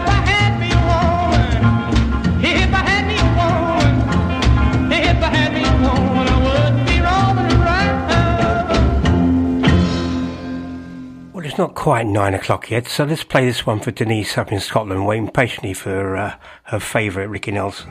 [11.87, 15.29] Quite nine o'clock yet, so let's play this one for Denise up in Scotland, waiting
[15.29, 17.89] patiently for uh, her favourite Ricky Nelson.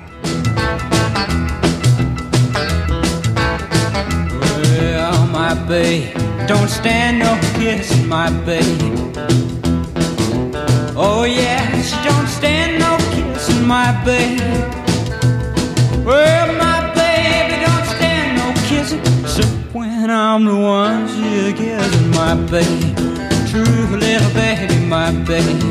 [4.68, 6.14] Well, my babe,
[6.46, 9.16] don't stand no kissing my babe.
[10.94, 14.40] Oh yeah, she don't stand no kissing my babe.
[16.04, 19.02] Well, my baby don't stand no kissing.
[19.26, 19.42] So
[19.72, 23.05] when I'm the one she's kissing my babe,
[23.64, 25.62] true little baby, my babe.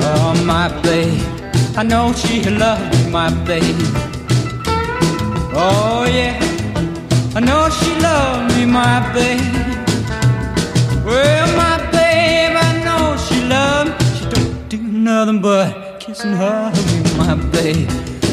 [0.00, 1.20] Oh, oh my babe,
[1.76, 3.76] I know she loves me, my babe.
[5.52, 6.38] Oh yeah.
[7.36, 9.54] I know she loved me, my babe.
[11.04, 14.06] Well, my babe, I know she loved me.
[14.18, 17.90] She don't do nothing but kiss and hug me, my babe.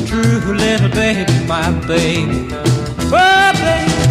[0.07, 2.53] True little baby, my babe.
[3.13, 4.10] Oh, babe.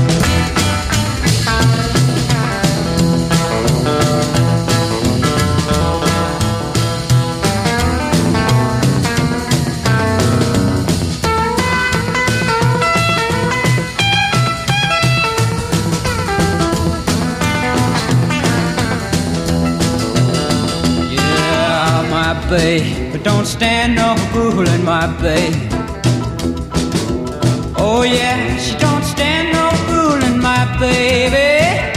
[22.50, 25.54] Babe, but don't stand no fooling, my babe.
[27.76, 31.94] Oh yeah, she don't stand no fooling, my baby.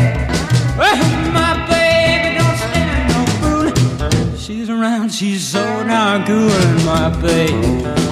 [1.34, 4.38] My baby don't stand no.
[4.38, 7.64] She's around, she's so darn good, my babe.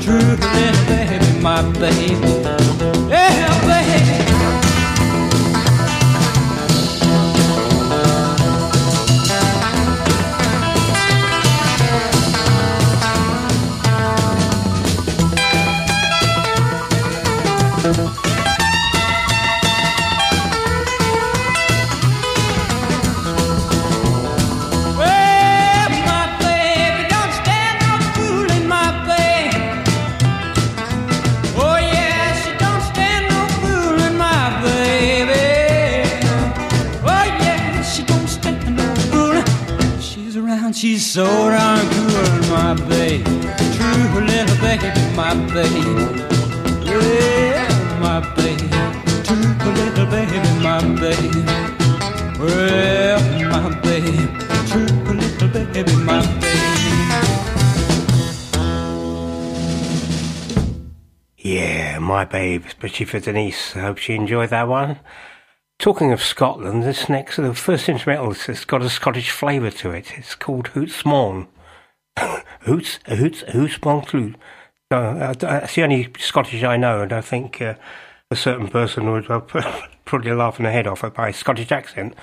[0.01, 2.40] True little baby, my baby.
[49.75, 51.45] Little baby, my babe.
[52.39, 53.19] Well,
[53.49, 53.61] my.
[54.67, 56.71] True little baby, my babe.
[61.37, 63.75] Yeah, my babe, especially for Denise.
[63.75, 64.99] I hope she enjoyed that one.
[65.79, 70.13] Talking of Scotland, this next, the first instrumental has got a Scottish flavour to it.
[70.15, 71.47] It's called Hoots Mon.
[72.61, 74.35] Hoots, Hoots, Hoots Mon Flute.
[74.91, 77.73] Uh, that's the only Scottish I know, and I think uh,
[78.31, 79.25] a certain person would
[80.05, 82.15] probably laughing their head off at my Scottish accent.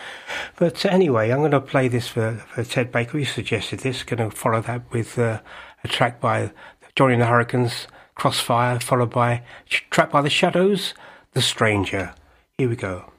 [0.57, 3.19] But anyway, I'm going to play this for, for Ted Baker.
[3.19, 4.03] He suggested this.
[4.03, 5.41] Going to follow that with uh,
[5.85, 6.51] a track by
[6.97, 10.95] Johnny and the Hurricanes, Crossfire, followed by Trapped by the Shadows,
[11.33, 12.15] The Stranger.
[12.57, 13.13] Here we go.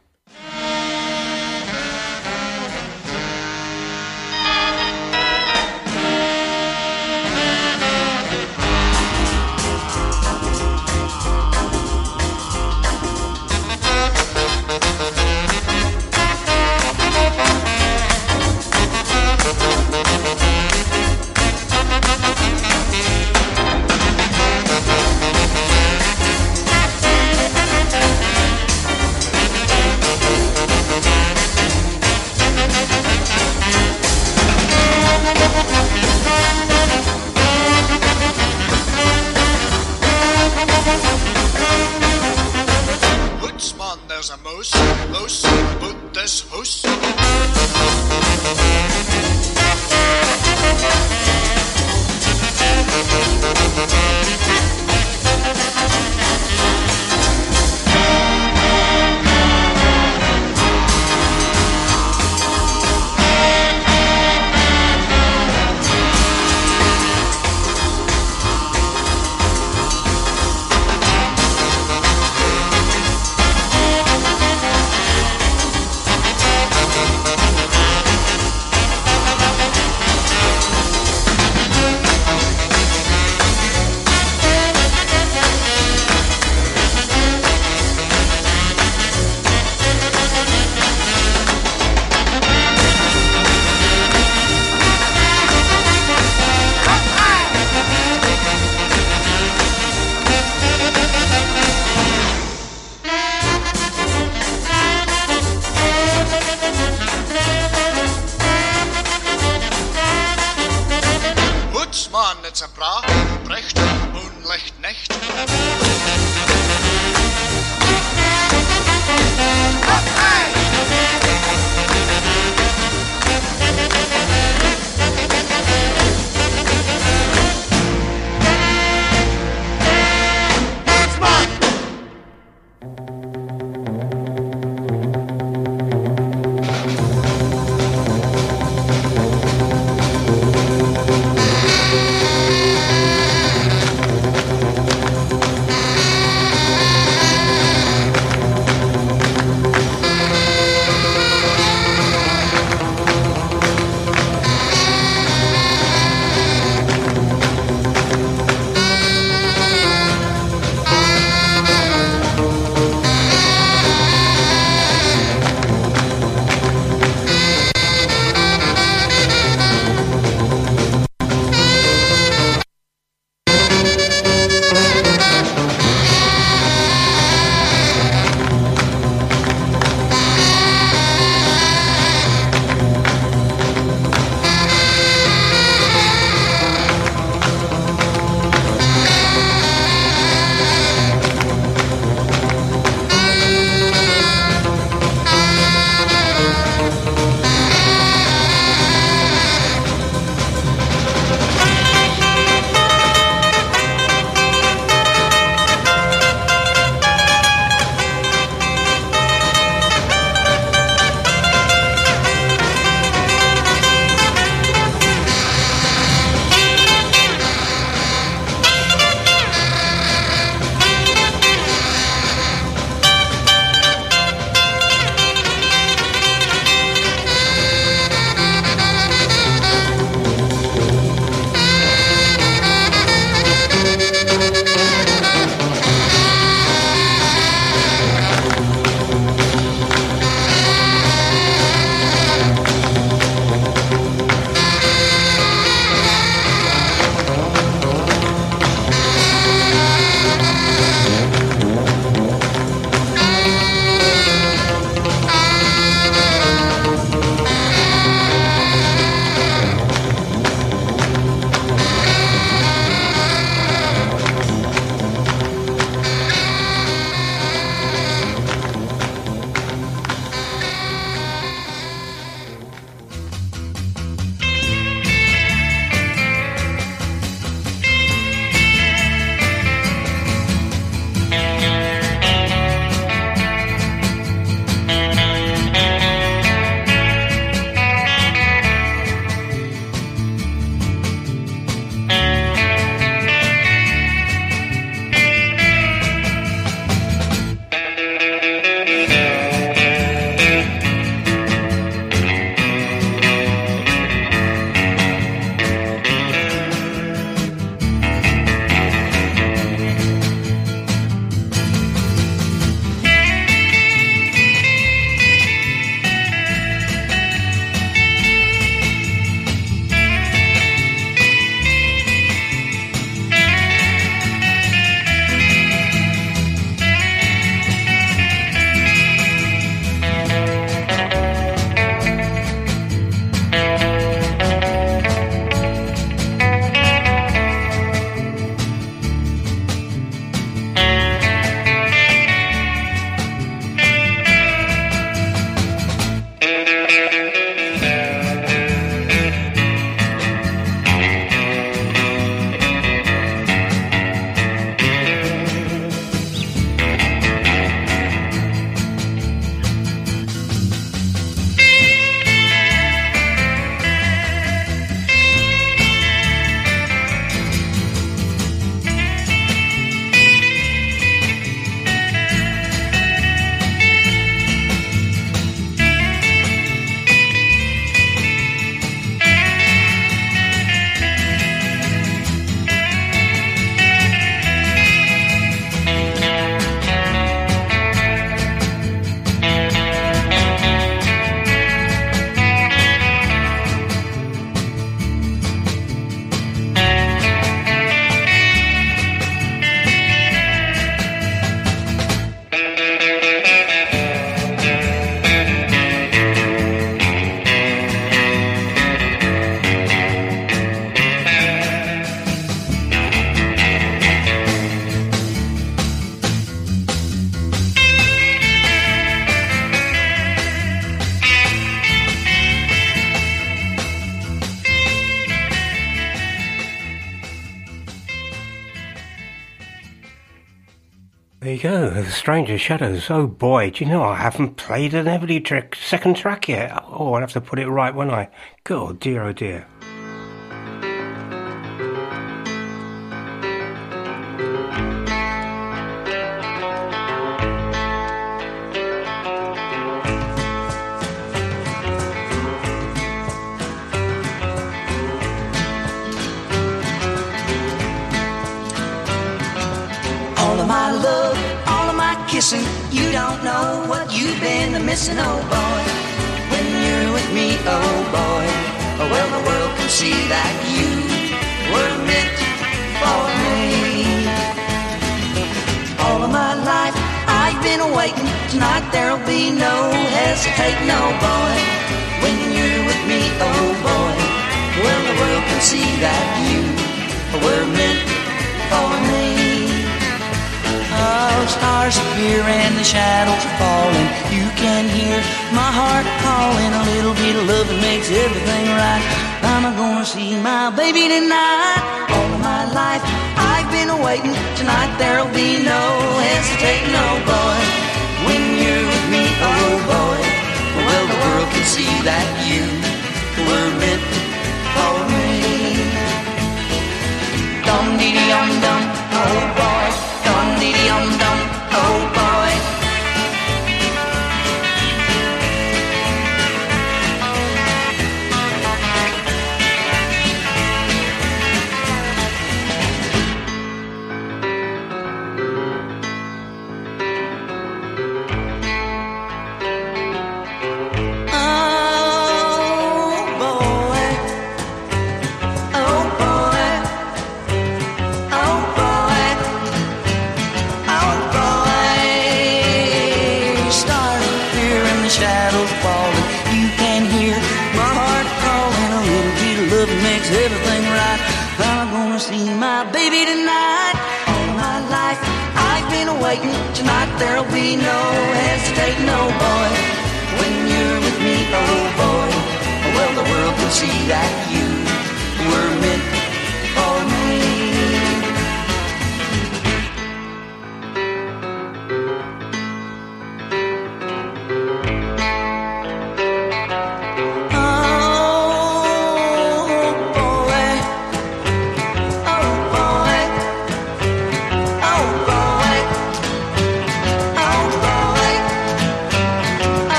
[432.29, 433.09] Stranger Shadows.
[433.09, 436.71] Oh boy, do you know I haven't played an Everly track, second track yet?
[436.87, 438.29] Oh, I'll have to put it right, won't I?
[438.65, 439.65] God, dear, oh dear.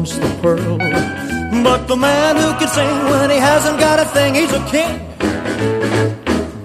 [0.00, 0.78] Wants the pearl.
[1.62, 4.98] But the man who can sing when he hasn't got a thing, he's a king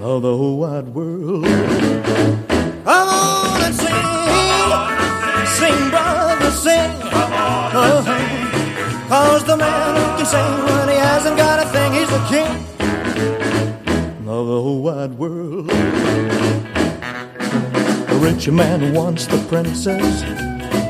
[0.02, 1.44] of the whole wide world.
[1.44, 4.04] Come on and sing,
[5.58, 6.90] sing, brother, sing.
[7.78, 8.00] Oh,
[9.08, 12.52] Cause the man who can sing when he hasn't got a thing, he's the king
[14.26, 15.68] of the whole wide world.
[18.08, 20.22] The rich man wants the princess,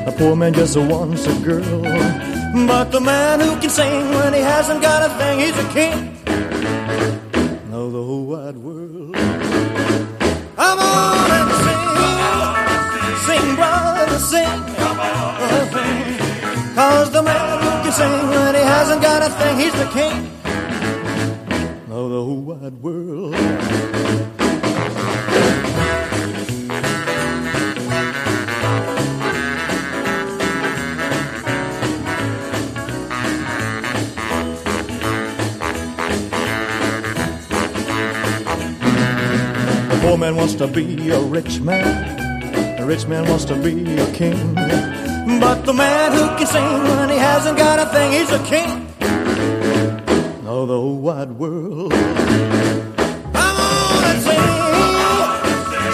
[0.07, 2.36] a poor man just wants a girl.
[2.53, 6.15] But the man who can sing when he hasn't got a thing, he's a king
[7.71, 9.15] of the whole wide world.
[10.55, 11.81] Come on and sing,
[13.27, 14.63] sing, brother, sing.
[16.75, 20.31] Cause the man who can sing when he hasn't got a thing, he's the king
[21.91, 23.56] of the whole wide world.
[40.17, 42.17] Poor man wants to be a rich man.
[42.77, 44.55] The rich man wants to be a king.
[45.39, 48.87] But the man who can sing when he hasn't got a thing, he's a king
[50.47, 51.91] of the whole wide world.
[51.91, 54.49] Come on and sing,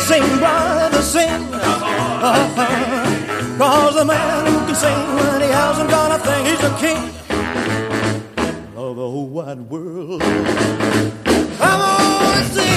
[0.07, 1.49] sing, brother, sing.
[3.59, 6.97] Cause the man who can sing when he hasn't got a thing, he's a king
[8.77, 10.21] of the whole wide world.
[10.21, 12.72] Come on and sing,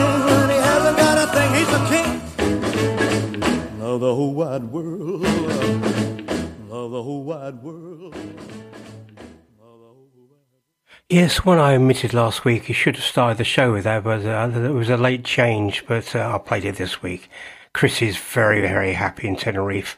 [0.00, 5.24] when he hasn't got a thing, he's the king of the whole wide world.
[6.70, 8.14] Of the whole wide world.
[11.08, 12.68] Yes, one I omitted last week.
[12.68, 15.86] You should have started the show with that, but uh, it was a late change,
[15.86, 17.30] but uh, I played it this week.
[17.72, 19.96] Chris is very, very happy in Tenerife.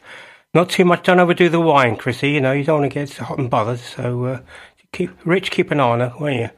[0.53, 2.29] Not too much, don't overdo the wine, Chrissy.
[2.29, 4.39] You know, you don't want to get hot and bothered, so uh,
[4.91, 6.49] keep Rich, keep an eye on her, won't you?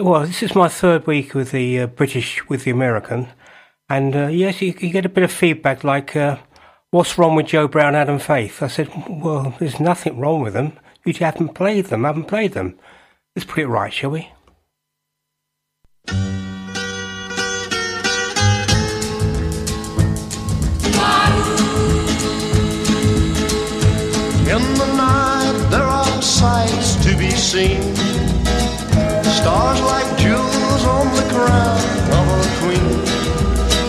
[0.00, 3.26] Well, this is my third week with the uh, British, with the American,
[3.88, 6.38] and uh, yes, you, you get a bit of feedback like, uh,
[6.92, 8.62] what's wrong with Joe Brown, Adam Faith?
[8.62, 10.78] I said, well, there's nothing wrong with them.
[11.04, 12.78] You haven't played them, haven't played them.
[13.34, 14.30] Let's put it right, shall we?
[24.46, 28.07] In the night, there are sights to be seen.
[29.48, 31.80] Stars like jewels on the crown
[32.18, 32.96] of a queen.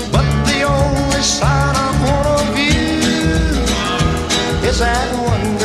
[0.09, 2.87] But the only sign I want of you
[4.69, 5.58] is that wonderful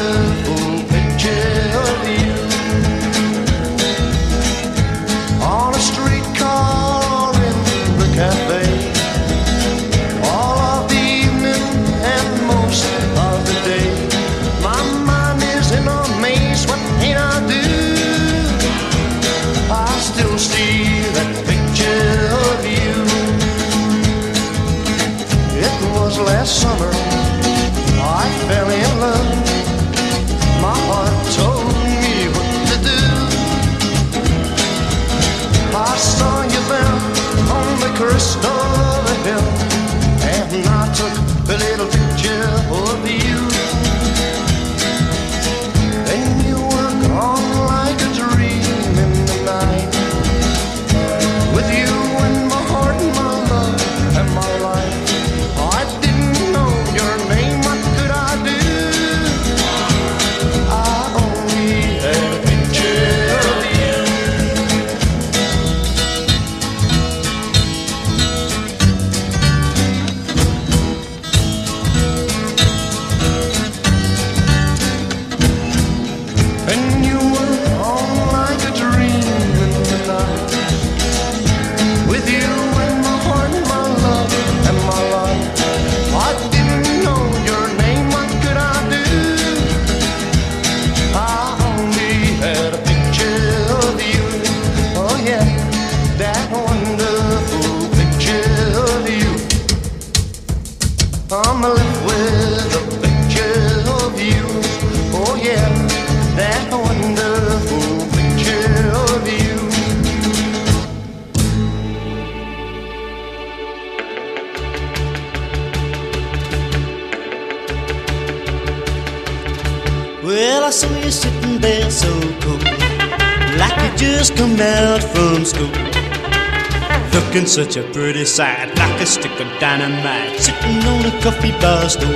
[127.54, 132.10] such a pretty sight, like a stick of dynamite, sitting on a coffee bar stool.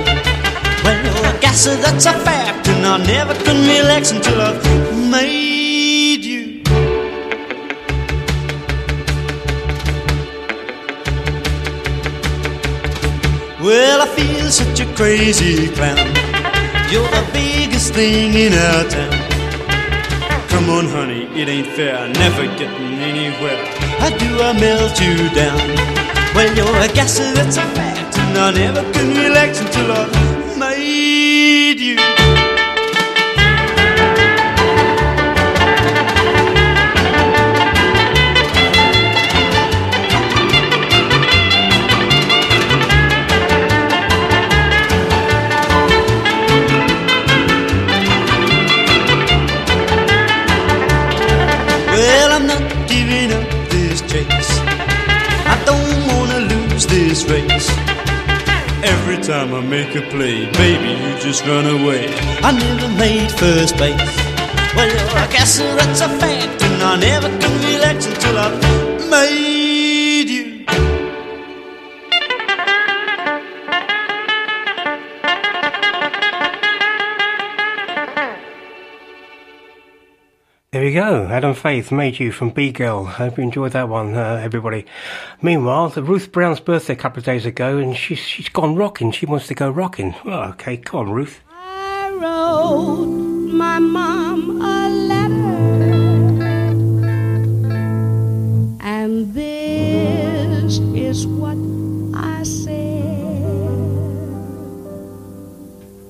[0.83, 4.61] Well, I guess that's a fact, and I never can relax until I've
[5.09, 6.61] made you.
[13.63, 15.95] Well, I feel such a crazy clown.
[16.91, 20.49] You're the biggest thing in our town.
[20.49, 22.09] Come on, honey, it ain't fair.
[22.09, 23.78] Never getting anywhere.
[23.99, 25.59] How do I melt you down?
[26.35, 30.28] When you're a gas that's a fact, and I never can relax until I've
[59.39, 62.07] time I make a play, baby, you just run away.
[62.43, 63.97] I never made first base.
[64.75, 70.65] Well, I guess that's a fact, and I never can relax until I've made you.
[80.71, 81.27] There you go.
[81.27, 83.05] Adam Faith made you from Beat Girl.
[83.05, 84.85] Hope you enjoyed that one, uh, everybody.
[85.41, 89.11] Meanwhile, the Ruth Brown's birthday a couple of days ago, and she's she's gone rocking.
[89.11, 90.13] She wants to go rocking.
[90.25, 91.39] Well, okay, come on, Ruth.
[91.49, 95.55] I wrote my mom a letter,
[98.81, 99.48] and this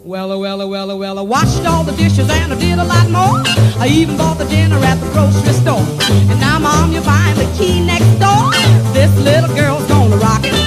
[0.10, 2.80] Well, uh, well, uh, well, uh, well, I washed all the dishes and I did
[2.80, 3.44] a lot more.
[3.78, 5.86] I even bought the dinner at the grocery store.
[6.32, 8.50] And now, Mom, you're buying the key next door.
[8.92, 10.58] This little girl's gonna rock it.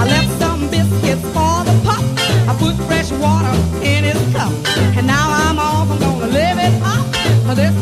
[0.00, 2.00] I left some biscuits for the pup.
[2.48, 3.52] I put fresh water
[3.84, 4.50] in his cup.
[4.96, 7.04] And now I'm off, I'm gonna live it up.
[7.44, 7.76] For This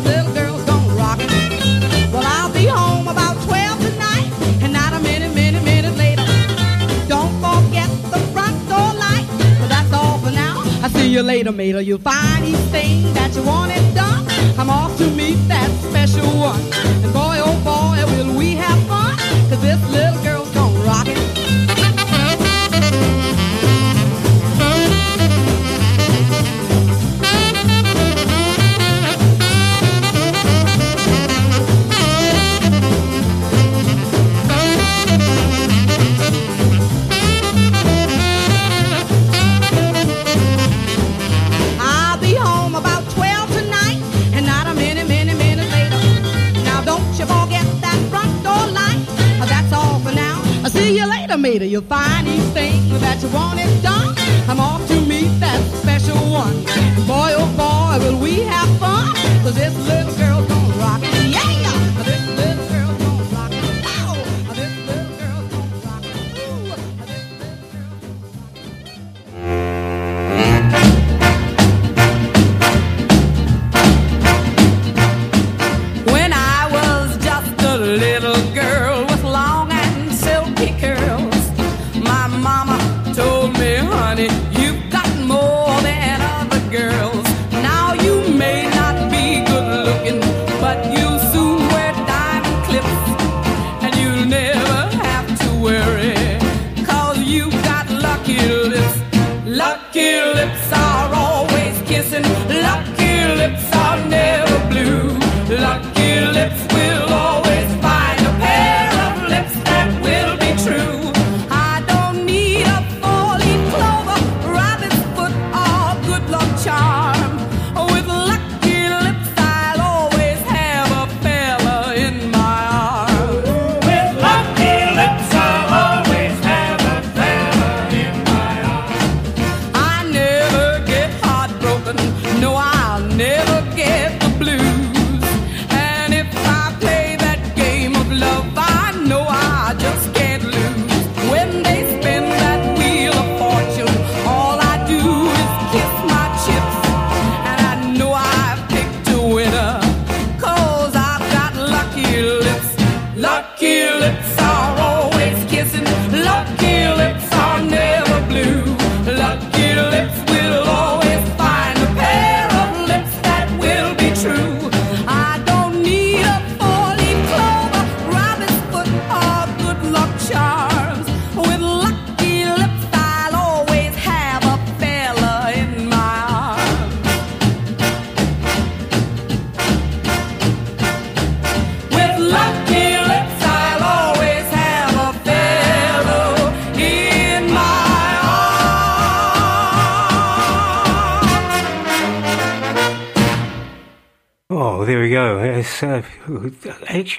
[11.20, 11.80] you later, mater.
[11.82, 14.24] You'll find each thing that you want wanted done.
[14.58, 16.60] I'm off to meet that special one.
[17.04, 19.16] And boy, oh boy, will we have fun.
[19.50, 21.39] Cause this little girl's gonna rock it.
[51.80, 51.88] You'll
[52.52, 54.14] thing that you want is done.
[54.48, 56.54] I'm off to meet that special one.
[57.06, 59.14] Boy, oh boy, will we have fun.
[59.42, 60.19] Cause this little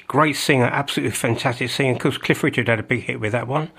[0.06, 1.92] Great singer, absolutely fantastic singer.
[1.92, 3.70] Of course, Cliff Richard had a big hit with that one.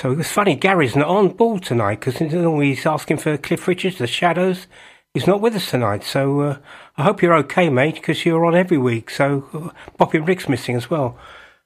[0.00, 0.56] So it was funny.
[0.56, 4.66] Gary's not on board tonight because he's asking for Cliff Richards, The Shadows.
[5.12, 6.04] He's not with us tonight.
[6.04, 6.58] So uh,
[6.96, 9.10] I hope you're okay, mate, because you're on every week.
[9.10, 9.68] So uh,
[9.98, 11.18] Bobby Rick's missing as well.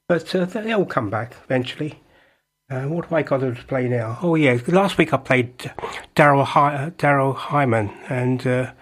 [0.09, 2.01] But uh, they'll come back eventually.
[2.71, 4.19] Uh, what have I got to play now?
[4.23, 5.57] Oh yeah, last week I played
[6.17, 8.73] Daryl Hy- Daryl Hyman and uh,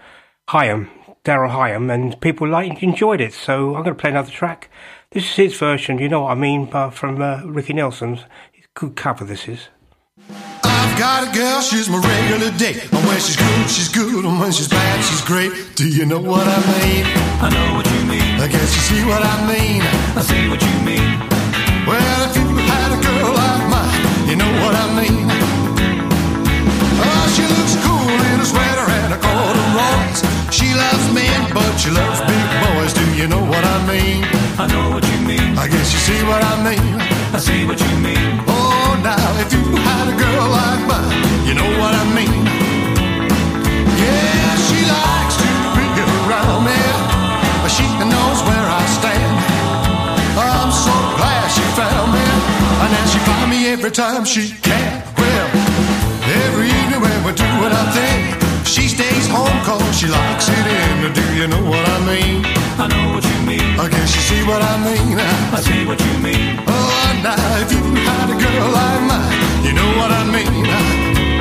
[0.49, 0.89] Higham,
[1.23, 3.33] Darrel Higham, and people like enjoyed it.
[3.33, 4.69] So I'm going to play another track.
[5.13, 5.99] This is his version.
[5.99, 6.65] You know what I mean?
[6.65, 8.21] But from uh, Ricky Nelson's,
[8.73, 9.23] good cover.
[9.23, 9.69] This is.
[10.63, 12.81] I've got a girl, she's my regular date.
[12.91, 14.25] And when she's good, she's good.
[14.25, 15.53] And when she's bad, she's great.
[15.75, 17.05] Do you know what I mean?
[17.45, 18.41] I know what you mean.
[18.41, 19.85] I guess you see what I mean.
[20.17, 21.05] I see what you mean.
[21.85, 25.29] Well, if you had a girl like mine, you know what I mean.
[27.05, 30.25] Oh, she looks cool in a sweater and a corduroys.
[30.49, 32.93] She loves men, but she loves big boys.
[32.97, 34.42] Do you know what I mean?
[34.55, 35.57] I know what you mean.
[35.57, 37.01] I guess you see what I mean.
[37.33, 38.37] I see what you mean.
[38.45, 41.09] Oh, now if you had a girl like mine,
[41.47, 42.45] you know what I mean.
[43.97, 46.81] Yeah, she likes to be around me.
[47.73, 49.33] She knows where I stand.
[50.37, 52.25] I'm so glad she found me.
[52.83, 55.01] And then she find me every time she can.
[55.17, 55.47] Well,
[56.45, 58.21] every evening when we're what I think,
[58.67, 61.13] she stays home 'cause she likes it in.
[61.13, 62.52] Do you know what I mean?
[62.75, 63.79] I know what you mean.
[63.79, 65.19] I guess you see what I mean.
[65.19, 66.59] I see what you mean.
[66.67, 71.32] Oh, now if you had a girl like mine, you know what I mean.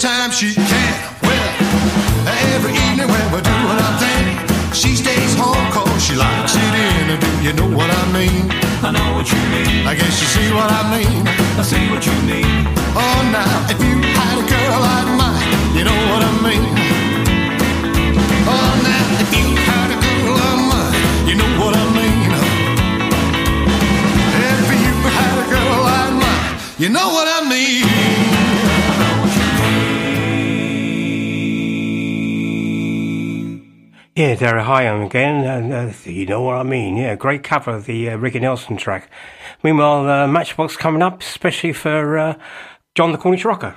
[0.00, 0.94] Time she can.
[1.20, 1.48] Well,
[2.56, 4.26] every evening when we're doing our thing,
[4.72, 7.20] she stays home 'cause she likes it in.
[7.20, 8.48] Do you know what I mean?
[8.82, 9.86] I know what you mean.
[9.86, 11.28] I guess you see what I mean.
[11.60, 12.66] I see what you mean.
[12.96, 16.64] Oh, now, if you had a girl like mine, you know what I mean.
[18.54, 20.94] Oh, now, if you had a girl like mine,
[21.28, 22.32] you know what I mean.
[24.48, 28.19] If you had a girl like mine, you know what I mean.
[34.20, 36.98] Yeah, Derek Higham again, and uh, you know what I mean.
[36.98, 39.08] Yeah, great cover of the uh, Ricky Nelson track.
[39.62, 42.34] Meanwhile, uh, Matchbox coming up, especially for uh,
[42.94, 43.74] John the Cornish Rocker.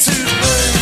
[0.00, 0.77] To be.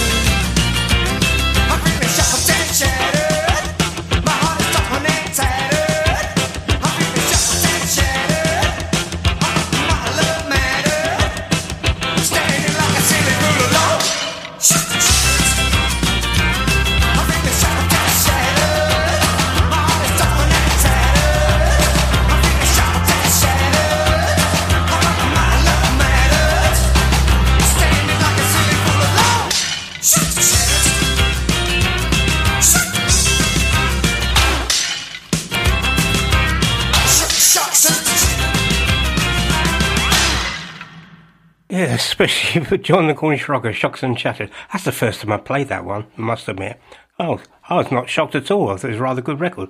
[42.19, 44.51] Especially for John the Cornish Rocker, Shocks and Shattered.
[44.73, 46.81] That's the first time I played that one, I must admit.
[47.19, 48.71] Oh, I was not shocked at all.
[48.71, 49.69] I thought it was a rather good record.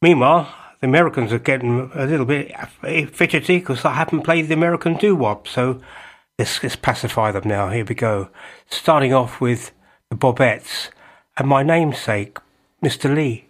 [0.00, 0.50] Meanwhile,
[0.80, 2.56] the Americans are getting a little bit
[3.12, 5.82] fidgety because I haven't played the American doo-wop, so
[6.38, 7.68] let's, let's pacify them now.
[7.68, 8.30] Here we go.
[8.70, 9.72] Starting off with
[10.08, 10.88] the Bobbettes
[11.36, 12.38] and my namesake,
[12.82, 13.14] Mr.
[13.14, 13.44] Lee.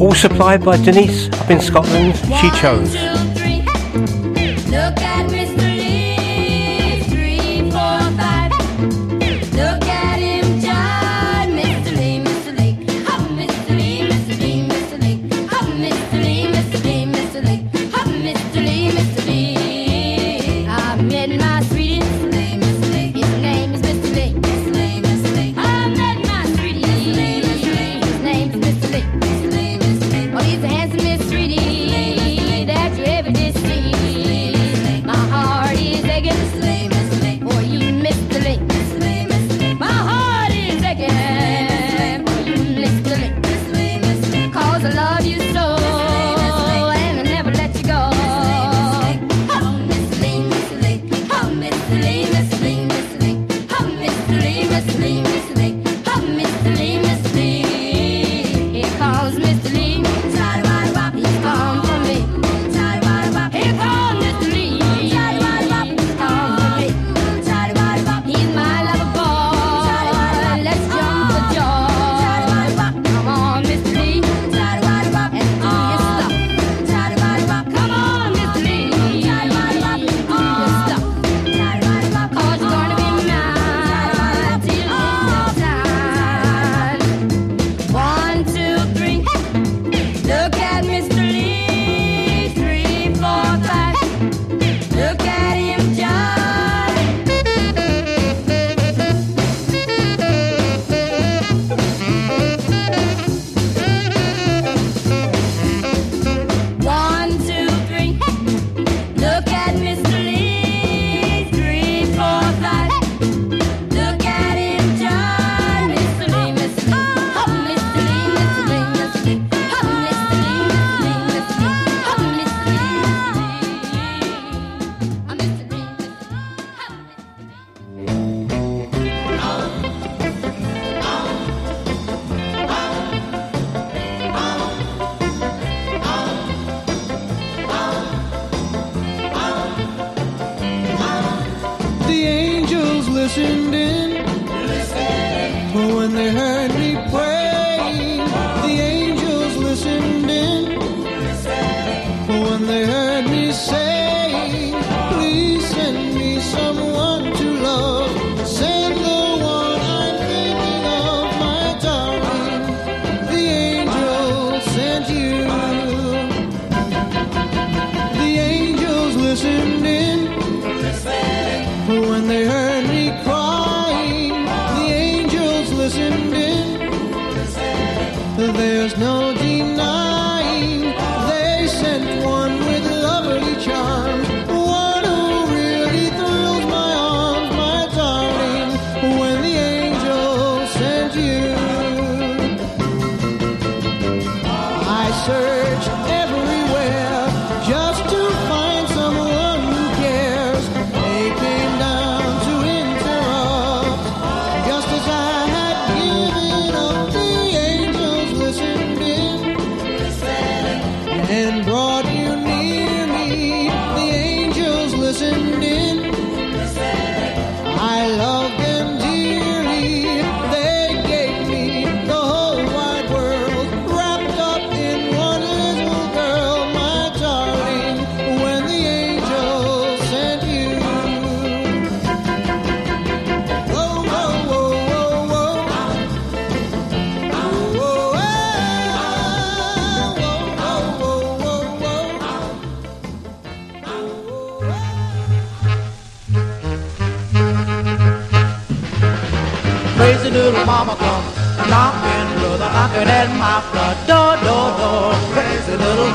[0.00, 2.16] All supplied by Denise up in Scotland.
[2.16, 2.96] She chose.
[2.96, 3.44] At Mr.
[3.44, 5.15] Lee,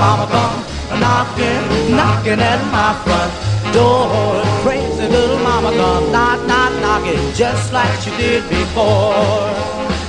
[0.01, 0.57] mama come
[0.99, 1.61] knocking,
[1.93, 3.31] knocking at my front
[3.69, 4.41] door.
[4.65, 9.45] Crazy little mama come knock, knock, knocking, just like she did before.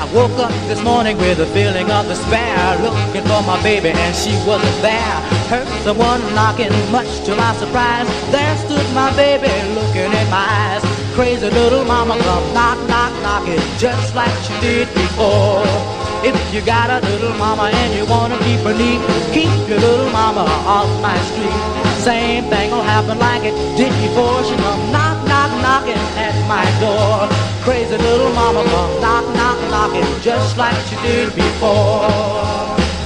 [0.03, 4.17] I woke up this morning with a feeling of despair, looking for my baby and
[4.17, 5.17] she wasn't there.
[5.53, 8.09] Heard someone knocking, much to my surprise.
[8.33, 10.83] There stood my baby looking in my eyes.
[11.13, 15.92] Crazy little mama come knock, knock, knocking, just like she did before.
[16.23, 19.03] If you got a little mama and you wanna keep her neat,
[19.35, 21.51] keep your little mama off my street.
[21.99, 24.39] Same thing will happen like it did before.
[24.47, 27.27] She come knock, knock, knocking at my door.
[27.67, 32.07] Crazy little mama come knock, knock, knocking, just like she did before.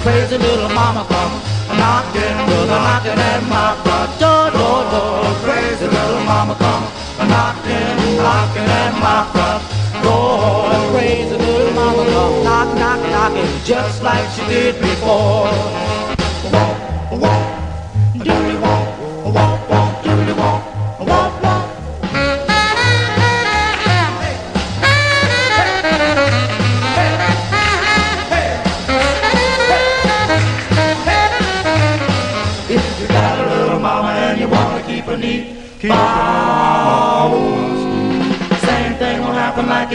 [0.05, 1.33] Crazy little mama come
[1.73, 5.25] knocking, brother knocking at my front door, door, door.
[5.41, 6.85] Crazy little mama come
[7.33, 9.76] knocking, knocking at my front
[13.29, 15.51] knocking, just like she did before.
[16.53, 17.46] Walk, walk,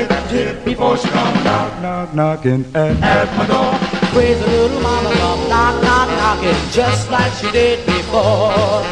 [0.08, 3.74] get hit before she come knock, knock, knocking at, at my door.
[4.14, 5.10] Praise the little mama
[5.50, 8.84] knock, knock, knocking just like she did before.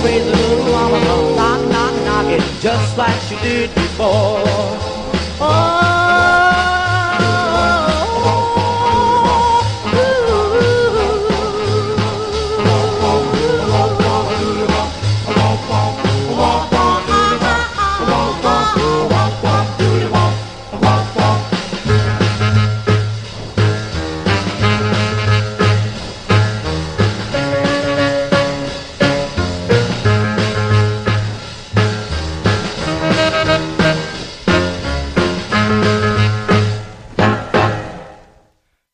[0.00, 0.98] Praise the little mama
[1.36, 4.69] knock, knock, knocking just like she did before.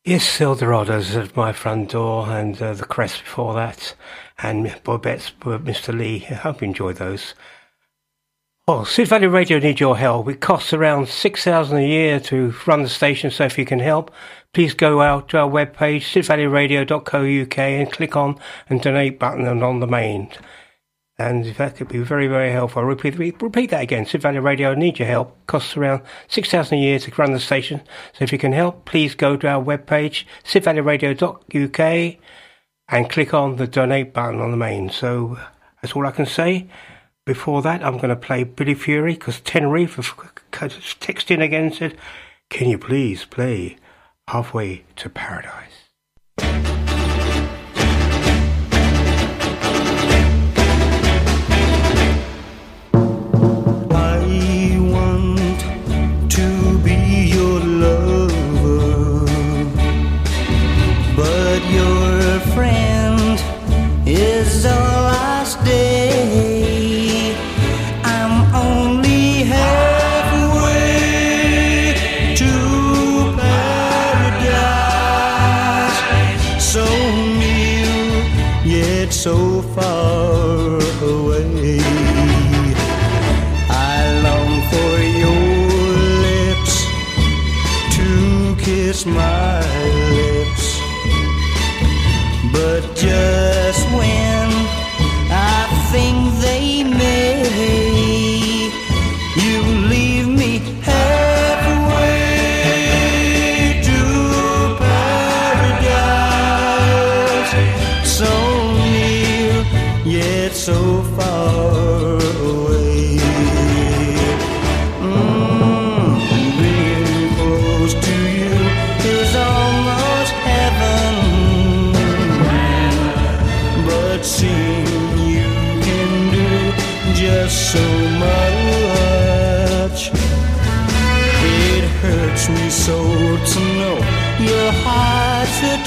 [0.06, 3.96] Eldorado's at my front door and uh, the crest before that,
[4.38, 5.96] and Bobbettes uh, Mr.
[5.96, 6.24] Lee.
[6.30, 7.34] I hope you enjoyed those.
[8.68, 10.28] Oh, Sid Valley Radio need your help.
[10.28, 13.80] It costs around six thousand a year to run the station, so if you can
[13.80, 14.12] help,
[14.52, 18.38] please go out to our webpage, sidvalleyradio.co.uk and click on
[18.68, 20.30] and donate button and on the main.
[21.18, 22.82] And that could be very, very helpful.
[22.82, 24.04] I'll repeat, repeat that again.
[24.04, 25.34] Sid Valley Radio need your help.
[25.46, 27.80] Costs around 6000 a year to run the station.
[28.12, 32.18] So if you can help, please go to our webpage, sidvalleyradio.uk
[32.88, 34.90] and click on the donate button on the main.
[34.90, 35.46] So uh,
[35.80, 36.68] that's all I can say.
[37.24, 40.14] Before that, I'm going to play Billy Fury because Tenerife have
[40.52, 41.96] texted in again and said,
[42.50, 43.78] can you please play
[44.28, 45.65] Halfway to Paradise?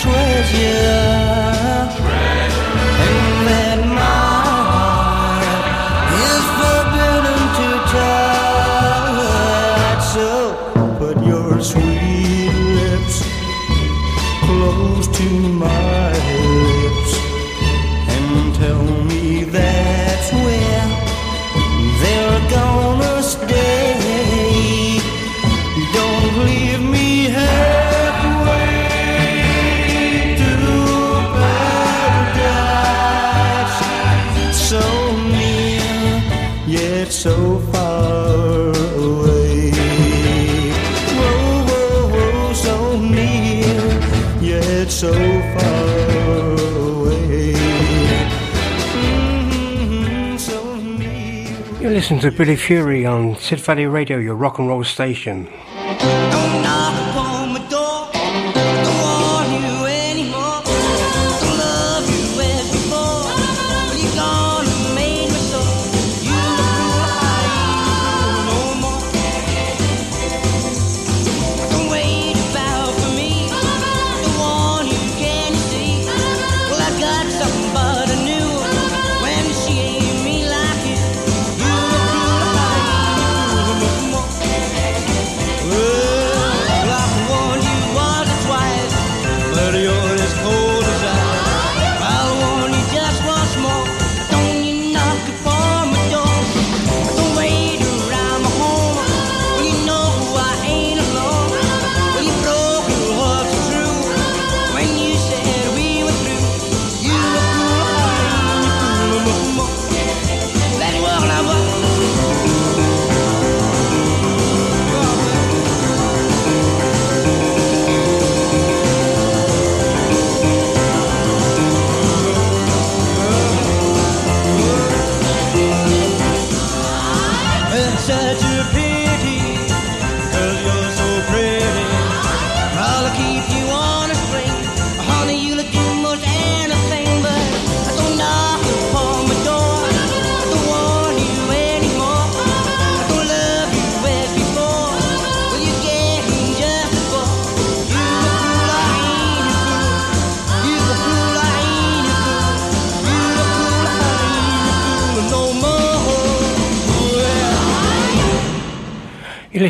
[0.09, 1.08] Treasure.
[51.99, 55.49] Listen to Billy Fury on Sid Valley Radio, your rock and roll station.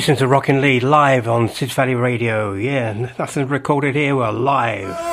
[0.09, 2.53] listening to Rockin' Lee live on Sid Valley Radio.
[2.53, 4.15] Yeah, nothing recorded here.
[4.15, 5.08] We're live.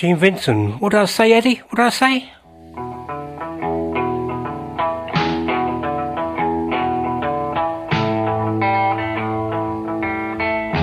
[0.00, 0.80] Gene Vincent.
[0.80, 1.56] What did I say, Eddie?
[1.56, 2.32] What did I say?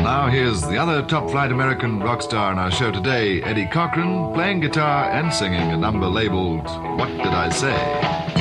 [0.03, 4.35] Now here's the other top flight American rock star on our show today, Eddie Cochran,
[4.35, 6.67] playing guitar and singing a number labeled
[6.99, 8.36] What Did I Say?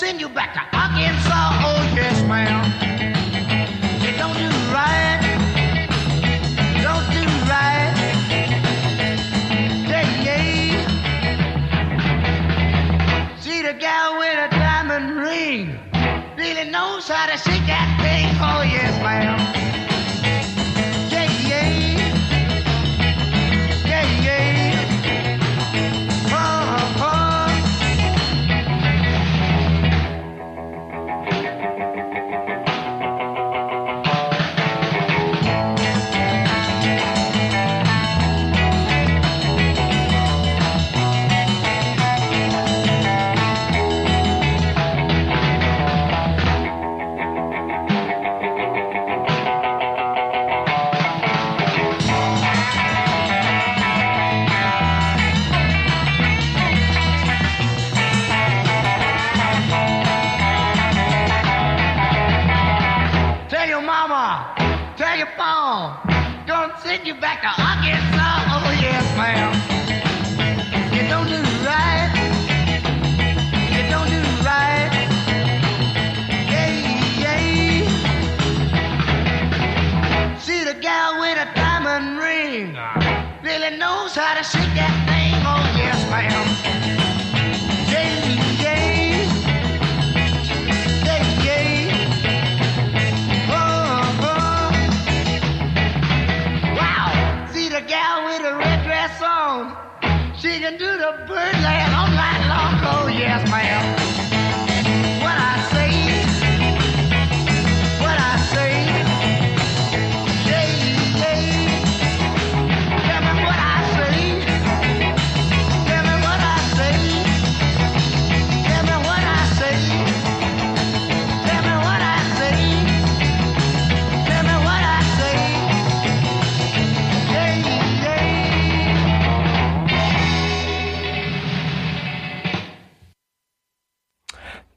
[0.00, 1.60] send you back to Arkansas.
[1.62, 2.89] Oh, yes, ma'am.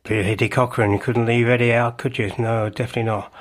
[0.09, 2.29] You're Eddie Cochran, you couldn't leave Eddie out, could you?
[2.37, 3.31] No, definitely not.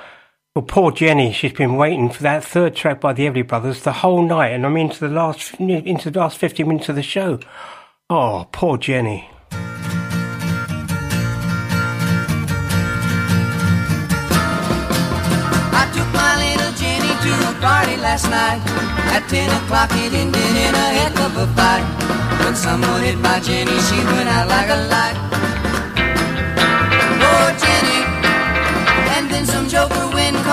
[0.55, 3.91] Well, poor Jenny, she's been waiting for that third track by the Everly Brothers the
[3.91, 7.39] whole night, and I'm into the last into the last 50 minutes of the show.
[8.09, 9.29] Oh, poor Jenny.
[15.75, 18.61] I took my little Jenny to a party last night.
[19.11, 21.83] At 10 o'clock it ended in a heck of a fight.
[22.45, 25.52] When someone hit my Jenny, she went out like a light.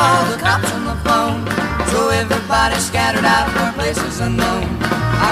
[0.00, 1.40] Called the cops on the phone.
[1.92, 4.64] So everybody scattered out for places unknown.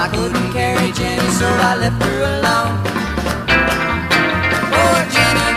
[0.01, 2.75] I couldn't carry Jenny, so I left her alone.
[4.73, 5.49] Poor Jenny.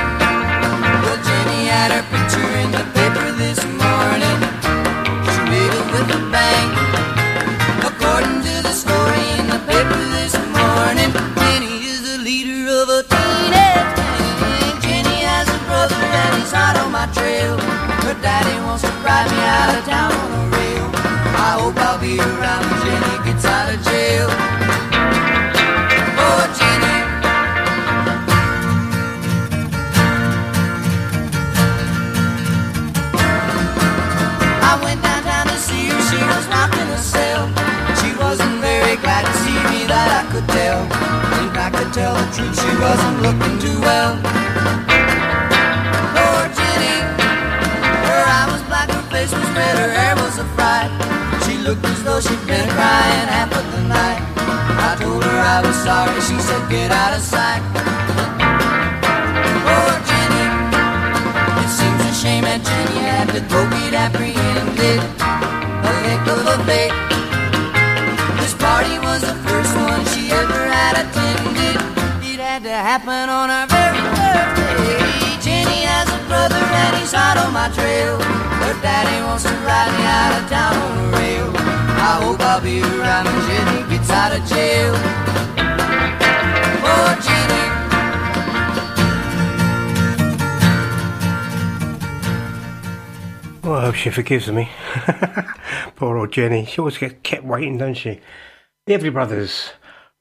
[1.03, 4.39] Well, Jenny had her picture in the paper this morning.
[5.29, 6.71] She made it with a bang.
[7.91, 11.11] According to the story in the paper this morning,
[11.41, 14.75] Jenny is the leader of a teenage gang.
[14.85, 17.72] Jenny has a brother and he's hot on my trail.
[18.53, 20.91] Daddy wants to ride me out of town on a rail.
[21.41, 24.29] I hope I'll be around when Jenny gets out of jail.
[26.21, 26.99] Oh, Jenny.
[34.61, 37.49] I went downtown to see her, she was locked in a cell.
[38.05, 40.83] She wasn't very glad to see me, that I could tell.
[41.41, 44.42] In fact, to tell the truth, she wasn't looking too well.
[49.23, 50.91] Her face was red, her hair was a fright.
[51.45, 54.21] She looked as though she'd been crying half of the night.
[54.83, 57.63] I told her I was sorry, she said, get out of sight.
[59.67, 60.47] Poor Jenny,
[61.63, 65.01] it seems a shame that Jenny had to go get apprehended.
[65.87, 66.95] A heck of a fate.
[68.41, 71.79] This party was the first one she ever had attended.
[72.27, 75.32] It had to happen on our very first
[75.65, 75.71] day.
[75.71, 78.19] Jenny has a brother and he's hot on my trail.
[78.19, 81.53] Her daddy wants to ride me out of town on the rail.
[81.57, 84.95] I hope I'll be around when Jenny gets out of jail.
[86.85, 87.63] Oh, Jenny.
[93.63, 94.69] Well, I hope she forgives me.
[95.97, 96.67] Poor old Jenny.
[96.67, 98.21] She always gets kept waiting, don't she?
[98.87, 99.71] The Everly Brothers.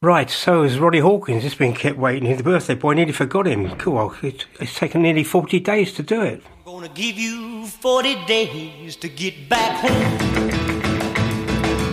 [0.04, 1.44] Right, so has Ronnie Hawkins.
[1.44, 2.36] He's been kept waiting.
[2.36, 2.94] The birthday boy.
[2.96, 3.70] Nearly forgot him.
[3.78, 4.16] Cool.
[4.24, 6.42] It's, it's taken nearly 40 days to do it.
[6.66, 10.18] I'm Gonna give you 40 days to get back home.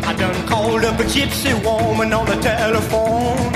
[0.04, 3.52] I done called up a gypsy woman on the telephone.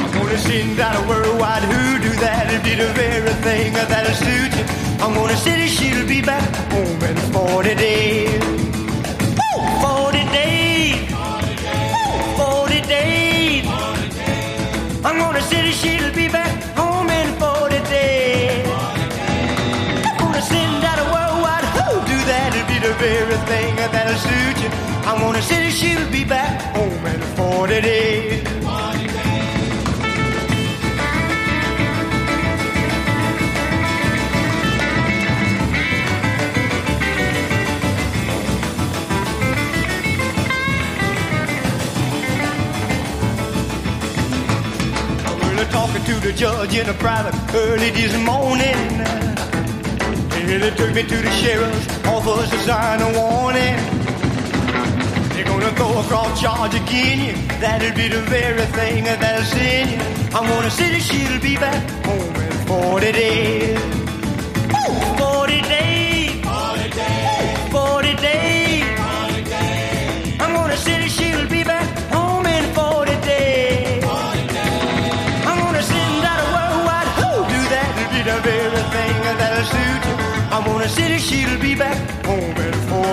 [0.00, 5.04] I'm gonna send out a worldwide hoodoo that'll be the very thing that'll suit you.
[5.04, 8.65] I'm gonna say she'll be back home in 40 days.
[15.36, 18.66] I'm gonna she'll be back home in 40 days.
[20.18, 22.54] Gonna send out a worldwide hoodoo that?
[22.56, 24.70] It'll be the very thing that'll suit you.
[25.06, 28.55] I'm gonna say she'll be back home in 40 days.
[45.70, 48.76] Talking to the judge in a private early this morning.
[50.38, 53.76] And they took me to the sheriff's office to sign a warning.
[55.32, 57.34] They're gonna throw a cross charge again you.
[57.60, 60.36] That'll be the very thing that'll send you.
[60.36, 63.95] I'm gonna say that she'll be back home in 40 days.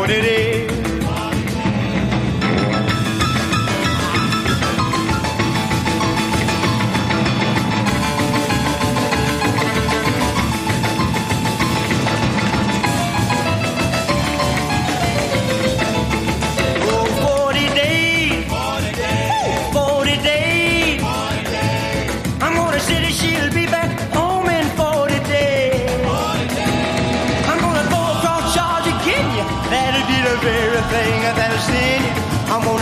[0.03, 0.43] In 40 days.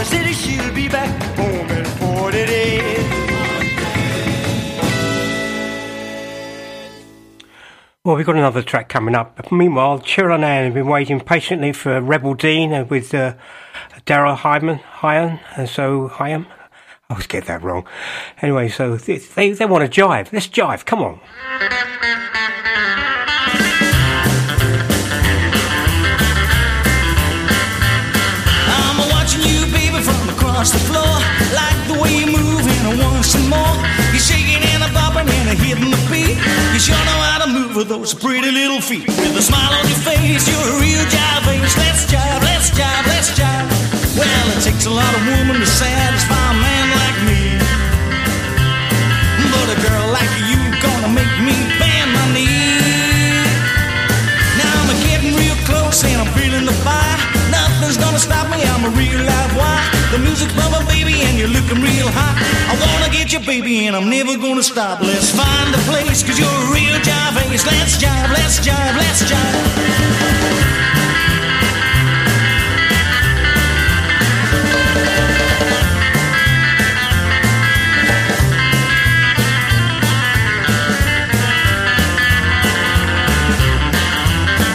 [0.04, 3.22] She'll be back home in 40 days.
[8.04, 9.52] Well, we've got another track coming up.
[9.52, 13.36] Meanwhile, Cheryl and Ann have been waiting patiently for Rebel Dean uh, with uh,
[14.08, 16.48] Darrel Hyman, Hyan, and so Hyam.
[16.48, 17.88] I always get that wrong.
[18.42, 19.20] Anyway, so they,
[19.52, 20.34] they want to jive.
[20.34, 20.84] Let's jive.
[20.84, 21.20] Come on.
[37.82, 39.08] Move those pretty little feet.
[39.08, 41.78] With a smile on your face, you're a real jive face.
[41.78, 43.68] Let's jive, let's jive, let's jive.
[44.18, 47.42] Well, it takes a lot of woman to satisfy a man like me.
[49.50, 53.50] But a girl like you gonna make me bend my knee.
[54.62, 57.18] Now I'm getting real close and I'm feeling the fire.
[57.50, 59.91] Nothing's gonna stop me, I'm a real live wire.
[60.12, 62.36] The music's bumping, baby, and you're looking real hot.
[62.68, 65.00] I wanna get you, baby, and I'm never gonna stop.
[65.00, 67.66] Let's find a place, cause you're a real jive ace.
[67.66, 70.02] Let's jive, let's jive, let's jive.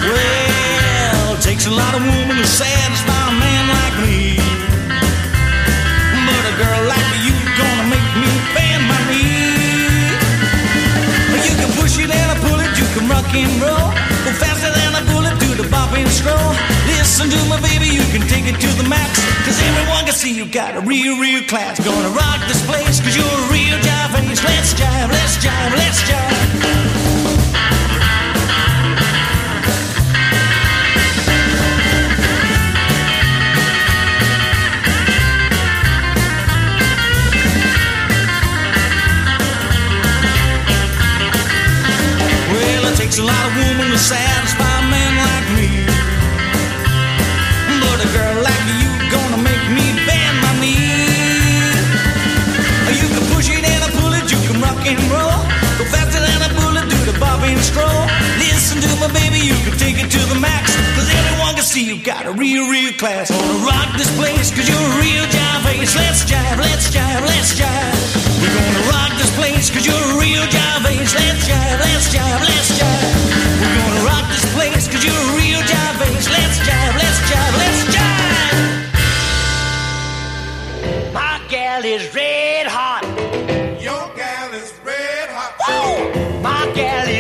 [0.09, 3.26] Well, takes a lot of woman to satisfy
[13.43, 13.91] and roll.
[14.25, 16.53] Go faster than a bullet to the bop and stroll.
[16.89, 19.21] Listen to me, baby, you can take it to the max.
[19.45, 21.79] Cause everyone can see you got a real, real class.
[21.85, 24.43] Gonna rock this place, cause you're a real jive face.
[24.45, 27.06] Let's jive, let's jive, let's jive.
[43.07, 45.70] Takes a lot of woman to satisfy a man like me.
[47.78, 51.70] But a girl like you gonna make me bend my knee.
[52.99, 55.39] You can push it and I pull it, you can rock and roll.
[55.78, 58.03] Go faster than a bullet, do the bob and stroll.
[58.43, 60.74] Listen to me, baby, you can take it to the max.
[60.99, 63.31] Cause everyone can see you got a real, real class.
[63.31, 65.95] Wanna rock this place, cause you're a real jive face.
[65.95, 68.16] Let's jive, let's jive, let's jive.
[68.57, 71.12] Gonna rock this place, cause you're a real jive face.
[71.15, 73.12] Let's jive, let's jive, let's jive.
[73.61, 76.27] We're gonna rock this place, cause you're a real jive face.
[76.37, 78.59] Let's jive, let's jive, let's jive.
[81.15, 83.05] My gal is red hot.
[83.81, 85.53] Your gal is red hot.
[85.65, 86.43] Woo!
[86.43, 87.16] My gal is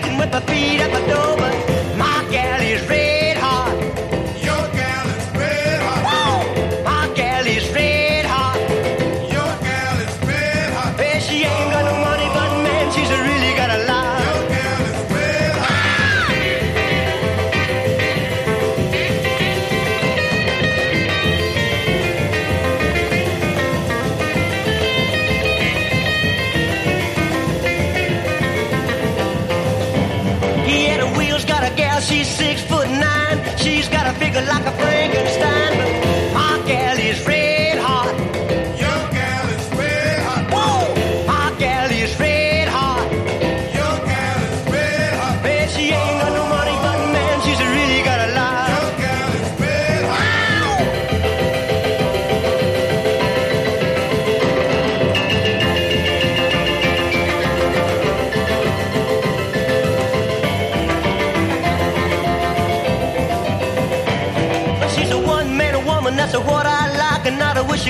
[0.00, 1.77] The with her feet at the door, but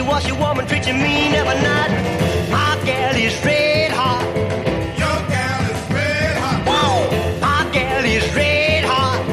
[0.01, 1.91] wishy-washy woman treating me never not.
[2.51, 4.23] My gal is red hot.
[4.97, 6.63] Your gal is red hot.
[6.67, 7.11] Whoa!
[7.41, 9.27] My gal is red hot.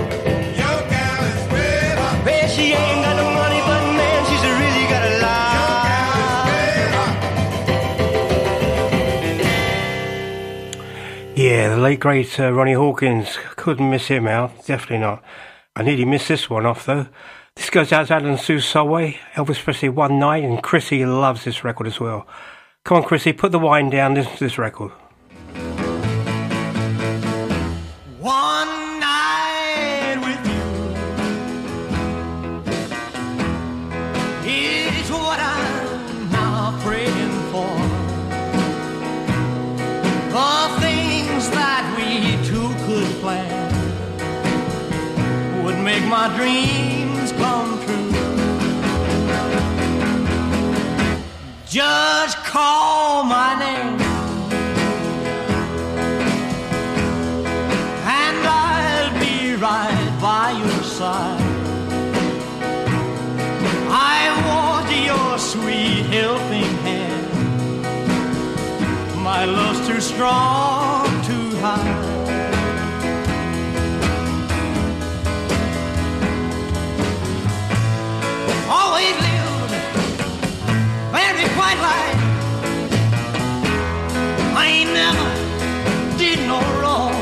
[0.57, 2.25] Your gal is red hot.
[2.25, 5.53] Well, she ain't got no money, but man, she's really got a lot.
[5.55, 7.13] Your gal is red hot.
[11.37, 13.37] Yeah, the late great uh, Ronnie Hawkins.
[13.55, 14.65] Couldn't miss him out.
[14.65, 15.23] Definitely not.
[15.75, 17.07] I nearly missed this one off though.
[17.75, 21.87] Goes out to Alan Sue Solway, Elvis Presley One Night, and Chrissy loves this record
[21.87, 22.25] as well.
[22.85, 24.91] Come on, Chrissy, put the wine down, listen to this record.
[28.21, 30.63] One night with you
[34.49, 37.75] is what I'm now praying for.
[40.31, 43.73] The things that we two could plan
[45.65, 46.94] would make my dreams
[51.75, 53.99] Just call my name.
[58.07, 61.41] And I'll be right by your side.
[63.91, 67.83] I want your sweet helping hand.
[69.21, 71.04] My love's too strong.
[84.57, 87.14] I ain't never did no wrong.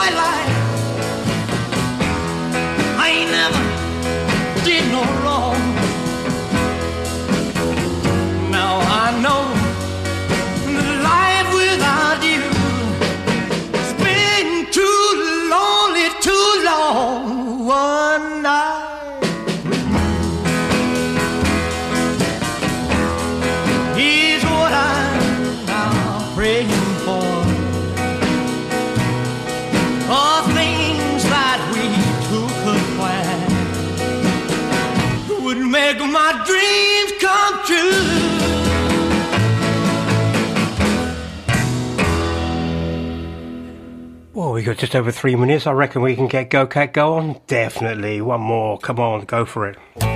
[0.00, 0.52] my life.
[3.08, 3.64] I never
[4.64, 5.39] did no wrong.
[44.60, 45.66] we got just over three minutes.
[45.66, 47.40] I reckon we can get Go Cat go on.
[47.46, 48.20] Definitely.
[48.20, 48.78] One more.
[48.78, 50.09] Come on, go for it.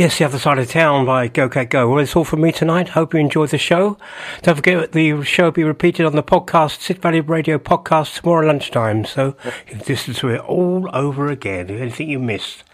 [0.00, 1.86] Yes, the other side of town by Go Cat Go.
[1.90, 2.88] Well, it's all from me tonight.
[2.88, 3.98] Hope you enjoyed the show.
[4.40, 8.46] Don't forget the show will be repeated on the podcast, Sid Valley Radio podcast, tomorrow
[8.46, 9.04] lunchtime.
[9.04, 11.68] So you can listen to it all over again.
[11.68, 12.64] Anything you missed.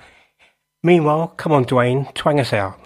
[0.84, 2.78] Meanwhile, come on, Dwayne, twang us out.